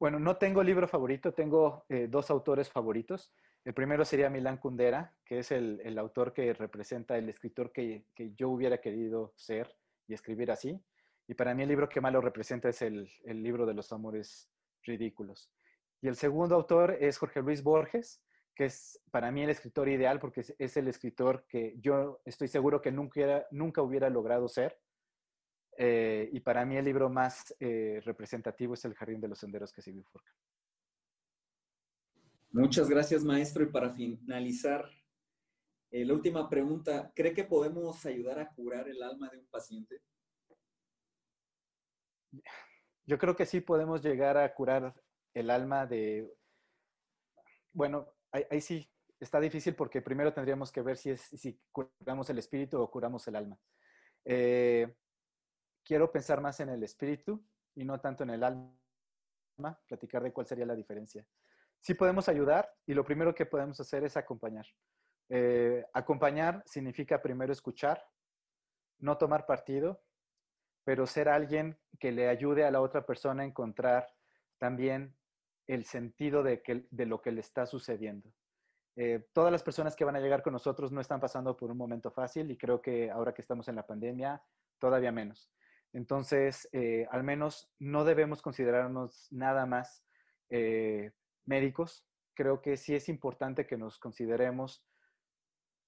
Bueno, 0.00 0.18
no 0.18 0.38
tengo 0.38 0.62
libro 0.62 0.88
favorito, 0.88 1.34
tengo 1.34 1.84
eh, 1.90 2.08
dos 2.08 2.30
autores 2.30 2.70
favoritos. 2.70 3.34
El 3.66 3.74
primero 3.74 4.02
sería 4.06 4.30
Milán 4.30 4.56
Kundera, 4.56 5.14
que 5.26 5.40
es 5.40 5.52
el, 5.52 5.78
el 5.84 5.98
autor 5.98 6.32
que 6.32 6.54
representa 6.54 7.18
el 7.18 7.28
escritor 7.28 7.70
que, 7.70 8.06
que, 8.14 8.32
yo 8.32 8.48
hubiera 8.48 8.78
querido 8.78 9.34
ser 9.36 9.76
y 10.08 10.14
escribir 10.14 10.50
así. 10.50 10.82
Y 11.28 11.34
para 11.34 11.54
mí 11.54 11.64
el 11.64 11.68
libro 11.68 11.86
que 11.86 12.00
más 12.00 12.14
lo 12.14 12.22
representa 12.22 12.70
es 12.70 12.80
el, 12.80 13.10
el 13.26 13.42
libro 13.42 13.66
de 13.66 13.74
los 13.74 13.92
amores 13.92 14.50
ridículos. 14.84 15.52
Y 16.00 16.08
el 16.08 16.16
segundo 16.16 16.54
autor 16.54 16.96
es 16.98 17.18
Jorge 17.18 17.42
Luis 17.42 17.62
Borges, 17.62 18.22
que 18.54 18.64
es 18.64 18.98
para 19.10 19.30
mí 19.30 19.42
el 19.42 19.50
escritor 19.50 19.90
ideal 19.90 20.18
porque 20.18 20.42
es, 20.58 20.76
el 20.78 20.88
escritor 20.88 21.44
que 21.46 21.74
yo 21.78 22.22
estoy 22.24 22.48
seguro 22.48 22.80
que 22.80 22.90
nunca, 22.90 23.46
nunca 23.50 23.82
hubiera 23.82 24.08
logrado 24.08 24.48
ser. 24.48 24.78
Eh, 25.82 26.28
y 26.30 26.40
para 26.40 26.66
mí 26.66 26.76
el 26.76 26.84
libro 26.84 27.08
más 27.08 27.56
eh, 27.58 28.02
representativo 28.04 28.74
es 28.74 28.84
El 28.84 28.92
Jardín 28.92 29.18
de 29.18 29.28
los 29.28 29.38
Senderos 29.38 29.72
que 29.72 29.80
se 29.80 29.90
bifurcan. 29.90 30.34
Muchas 32.50 32.86
gracias, 32.90 33.24
maestro. 33.24 33.62
Y 33.62 33.68
para 33.68 33.88
finalizar, 33.88 34.90
eh, 35.90 36.04
la 36.04 36.12
última 36.12 36.50
pregunta, 36.50 37.10
¿cree 37.16 37.32
que 37.32 37.44
podemos 37.44 38.04
ayudar 38.04 38.40
a 38.40 38.52
curar 38.52 38.90
el 38.90 39.02
alma 39.02 39.30
de 39.30 39.38
un 39.38 39.46
paciente? 39.46 40.02
Yo 43.06 43.16
creo 43.16 43.34
que 43.34 43.46
sí 43.46 43.62
podemos 43.62 44.02
llegar 44.02 44.36
a 44.36 44.52
curar 44.52 44.94
el 45.32 45.48
alma 45.48 45.86
de, 45.86 46.30
bueno, 47.72 48.06
ahí, 48.32 48.60
sí, 48.60 48.86
está 49.18 49.40
difícil 49.40 49.74
porque 49.74 50.02
primero 50.02 50.34
tendríamos 50.34 50.70
que 50.70 50.82
ver 50.82 50.98
si, 50.98 51.08
es, 51.08 51.22
si 51.22 51.58
curamos 51.72 52.28
el 52.28 52.36
espíritu 52.36 52.78
o 52.78 52.90
curamos 52.90 53.26
el 53.28 53.36
alma. 53.36 53.58
Eh, 54.26 54.94
quiero 55.84 56.10
pensar 56.10 56.40
más 56.40 56.60
en 56.60 56.68
el 56.68 56.82
espíritu 56.82 57.42
y 57.74 57.84
no 57.84 58.00
tanto 58.00 58.24
en 58.24 58.30
el 58.30 58.44
alma, 58.44 59.80
platicar 59.86 60.22
de 60.22 60.32
cuál 60.32 60.46
sería 60.46 60.66
la 60.66 60.74
diferencia. 60.74 61.26
Sí 61.80 61.94
podemos 61.94 62.28
ayudar 62.28 62.72
y 62.86 62.94
lo 62.94 63.04
primero 63.04 63.34
que 63.34 63.46
podemos 63.46 63.80
hacer 63.80 64.04
es 64.04 64.16
acompañar. 64.16 64.66
Eh, 65.28 65.84
acompañar 65.92 66.62
significa 66.66 67.22
primero 67.22 67.52
escuchar, 67.52 68.04
no 68.98 69.16
tomar 69.16 69.46
partido, 69.46 70.02
pero 70.84 71.06
ser 71.06 71.28
alguien 71.28 71.78
que 71.98 72.12
le 72.12 72.28
ayude 72.28 72.64
a 72.64 72.70
la 72.70 72.80
otra 72.80 73.06
persona 73.06 73.42
a 73.42 73.46
encontrar 73.46 74.08
también 74.58 75.16
el 75.66 75.84
sentido 75.84 76.42
de, 76.42 76.62
que, 76.62 76.86
de 76.90 77.06
lo 77.06 77.22
que 77.22 77.30
le 77.30 77.40
está 77.40 77.64
sucediendo. 77.64 78.32
Eh, 78.96 79.28
todas 79.32 79.52
las 79.52 79.62
personas 79.62 79.94
que 79.94 80.04
van 80.04 80.16
a 80.16 80.20
llegar 80.20 80.42
con 80.42 80.52
nosotros 80.52 80.90
no 80.90 81.00
están 81.00 81.20
pasando 81.20 81.56
por 81.56 81.70
un 81.70 81.76
momento 81.78 82.10
fácil 82.10 82.50
y 82.50 82.58
creo 82.58 82.82
que 82.82 83.10
ahora 83.10 83.32
que 83.32 83.40
estamos 83.40 83.68
en 83.68 83.76
la 83.76 83.86
pandemia, 83.86 84.42
todavía 84.78 85.12
menos. 85.12 85.48
Entonces, 85.92 86.68
eh, 86.72 87.06
al 87.10 87.24
menos 87.24 87.72
no 87.78 88.04
debemos 88.04 88.42
considerarnos 88.42 89.28
nada 89.30 89.66
más 89.66 90.04
médicos. 91.44 92.04
Creo 92.34 92.60
que 92.60 92.76
sí 92.76 92.92
es 92.92 93.08
importante 93.08 93.68
que 93.68 93.76
nos 93.76 94.00
consideremos 94.00 94.84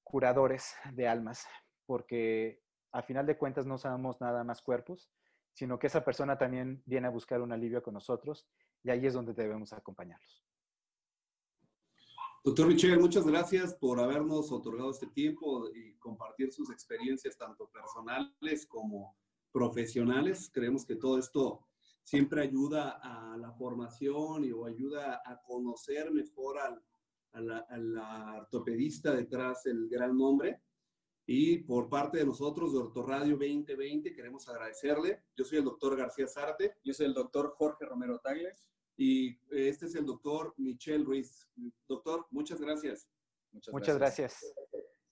curadores 0.04 0.74
de 0.92 1.08
almas, 1.08 1.46
porque 1.84 2.62
a 2.92 3.02
final 3.02 3.26
de 3.26 3.36
cuentas 3.36 3.66
no 3.66 3.78
somos 3.78 4.20
nada 4.20 4.44
más 4.44 4.62
cuerpos, 4.62 5.10
sino 5.54 5.78
que 5.78 5.86
esa 5.86 6.04
persona 6.04 6.38
también 6.38 6.82
viene 6.86 7.08
a 7.08 7.10
buscar 7.10 7.40
un 7.40 7.52
alivio 7.52 7.82
con 7.82 7.94
nosotros 7.94 8.46
y 8.82 8.90
ahí 8.90 9.06
es 9.06 9.14
donde 9.14 9.34
debemos 9.34 9.72
acompañarlos. 9.72 10.44
Doctor 12.44 12.66
Michel, 12.66 12.98
muchas 12.98 13.24
gracias 13.24 13.74
por 13.74 14.00
habernos 14.00 14.50
otorgado 14.50 14.90
este 14.90 15.06
tiempo 15.06 15.68
y 15.72 15.94
compartir 15.98 16.52
sus 16.52 16.70
experiencias 16.70 17.36
tanto 17.36 17.68
personales 17.68 18.66
como 18.66 19.16
profesionales. 19.52 20.50
Creemos 20.52 20.84
que 20.84 20.96
todo 20.96 21.18
esto 21.18 21.66
siempre 22.02 22.42
ayuda 22.42 22.98
a 23.02 23.36
la 23.36 23.52
formación 23.52 24.44
y, 24.44 24.52
o 24.52 24.66
ayuda 24.66 25.22
a 25.24 25.40
conocer 25.42 26.10
mejor 26.10 26.58
al, 26.58 26.82
a, 27.32 27.76
la, 27.78 28.38
ortopedista 28.40 29.14
detrás 29.14 29.62
del 29.64 29.88
gran 29.88 30.16
nombre. 30.16 30.60
Y 31.24 31.58
por 31.58 31.88
parte 31.88 32.18
de 32.18 32.26
nosotros 32.26 32.72
de 32.72 32.80
Ortoradio 32.80 33.36
2020 33.36 34.12
queremos 34.12 34.48
agradecerle. 34.48 35.22
Yo 35.36 35.44
soy 35.44 35.58
el 35.58 35.64
doctor 35.64 35.96
García 35.96 36.26
Sarte. 36.26 36.78
Yo 36.82 36.92
soy 36.92 37.06
el 37.06 37.14
doctor 37.14 37.54
Jorge 37.56 37.86
Romero 37.86 38.18
Tagles. 38.18 38.66
Y 38.96 39.38
este 39.50 39.86
es 39.86 39.94
el 39.94 40.04
doctor 40.04 40.52
Michelle 40.58 41.04
Ruiz. 41.04 41.48
Doctor, 41.86 42.26
muchas 42.30 42.60
gracias. 42.60 43.08
Muchas, 43.70 43.98
gracias. 43.98 44.54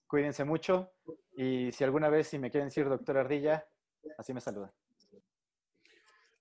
Cuídense 0.05 0.43
mucho. 0.43 0.91
Y 1.35 1.71
si 1.71 1.83
alguna 1.83 2.09
vez 2.09 2.27
si 2.27 2.39
me 2.39 2.51
quieren 2.51 2.67
decir 2.67 2.89
doctor 2.89 3.17
Ardilla, 3.17 3.65
así 4.17 4.33
me 4.33 4.41
saludan. 4.41 4.71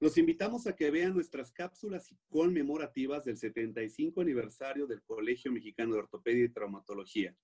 Los 0.00 0.16
invitamos 0.16 0.66
a 0.66 0.74
que 0.74 0.90
vean 0.90 1.12
nuestras 1.12 1.52
cápsulas 1.52 2.14
conmemorativas 2.30 3.26
del 3.26 3.36
75 3.36 4.22
aniversario 4.22 4.86
del 4.86 5.02
Colegio 5.02 5.52
Mexicano 5.52 5.92
de 5.92 6.00
Ortopedia 6.00 6.44
y 6.44 6.48
Traumatología. 6.48 7.36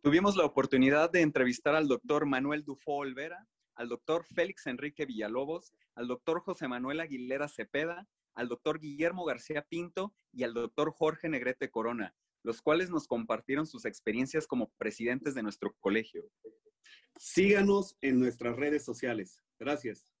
Tuvimos 0.00 0.34
la 0.34 0.44
oportunidad 0.44 1.10
de 1.12 1.20
entrevistar 1.20 1.76
al 1.76 1.86
doctor 1.86 2.26
Manuel 2.26 2.64
Dufo 2.64 2.94
Olvera, 2.94 3.46
al 3.76 3.88
doctor 3.88 4.24
Félix 4.24 4.66
Enrique 4.66 5.06
Villalobos, 5.06 5.72
al 5.94 6.08
doctor 6.08 6.40
José 6.40 6.66
Manuel 6.66 6.98
Aguilera 6.98 7.46
Cepeda, 7.48 8.08
al 8.34 8.48
doctor 8.48 8.80
Guillermo 8.80 9.24
García 9.24 9.62
Pinto 9.62 10.12
y 10.32 10.42
al 10.42 10.54
doctor 10.54 10.92
Jorge 10.92 11.28
Negrete 11.28 11.70
Corona, 11.70 12.16
los 12.42 12.60
cuales 12.60 12.90
nos 12.90 13.06
compartieron 13.06 13.68
sus 13.68 13.84
experiencias 13.84 14.48
como 14.48 14.70
presidentes 14.78 15.36
de 15.36 15.44
nuestro 15.44 15.76
colegio. 15.78 16.24
Síganos 17.16 17.96
en 18.00 18.18
nuestras 18.18 18.56
redes 18.56 18.84
sociales. 18.84 19.42
Gracias. 19.58 20.11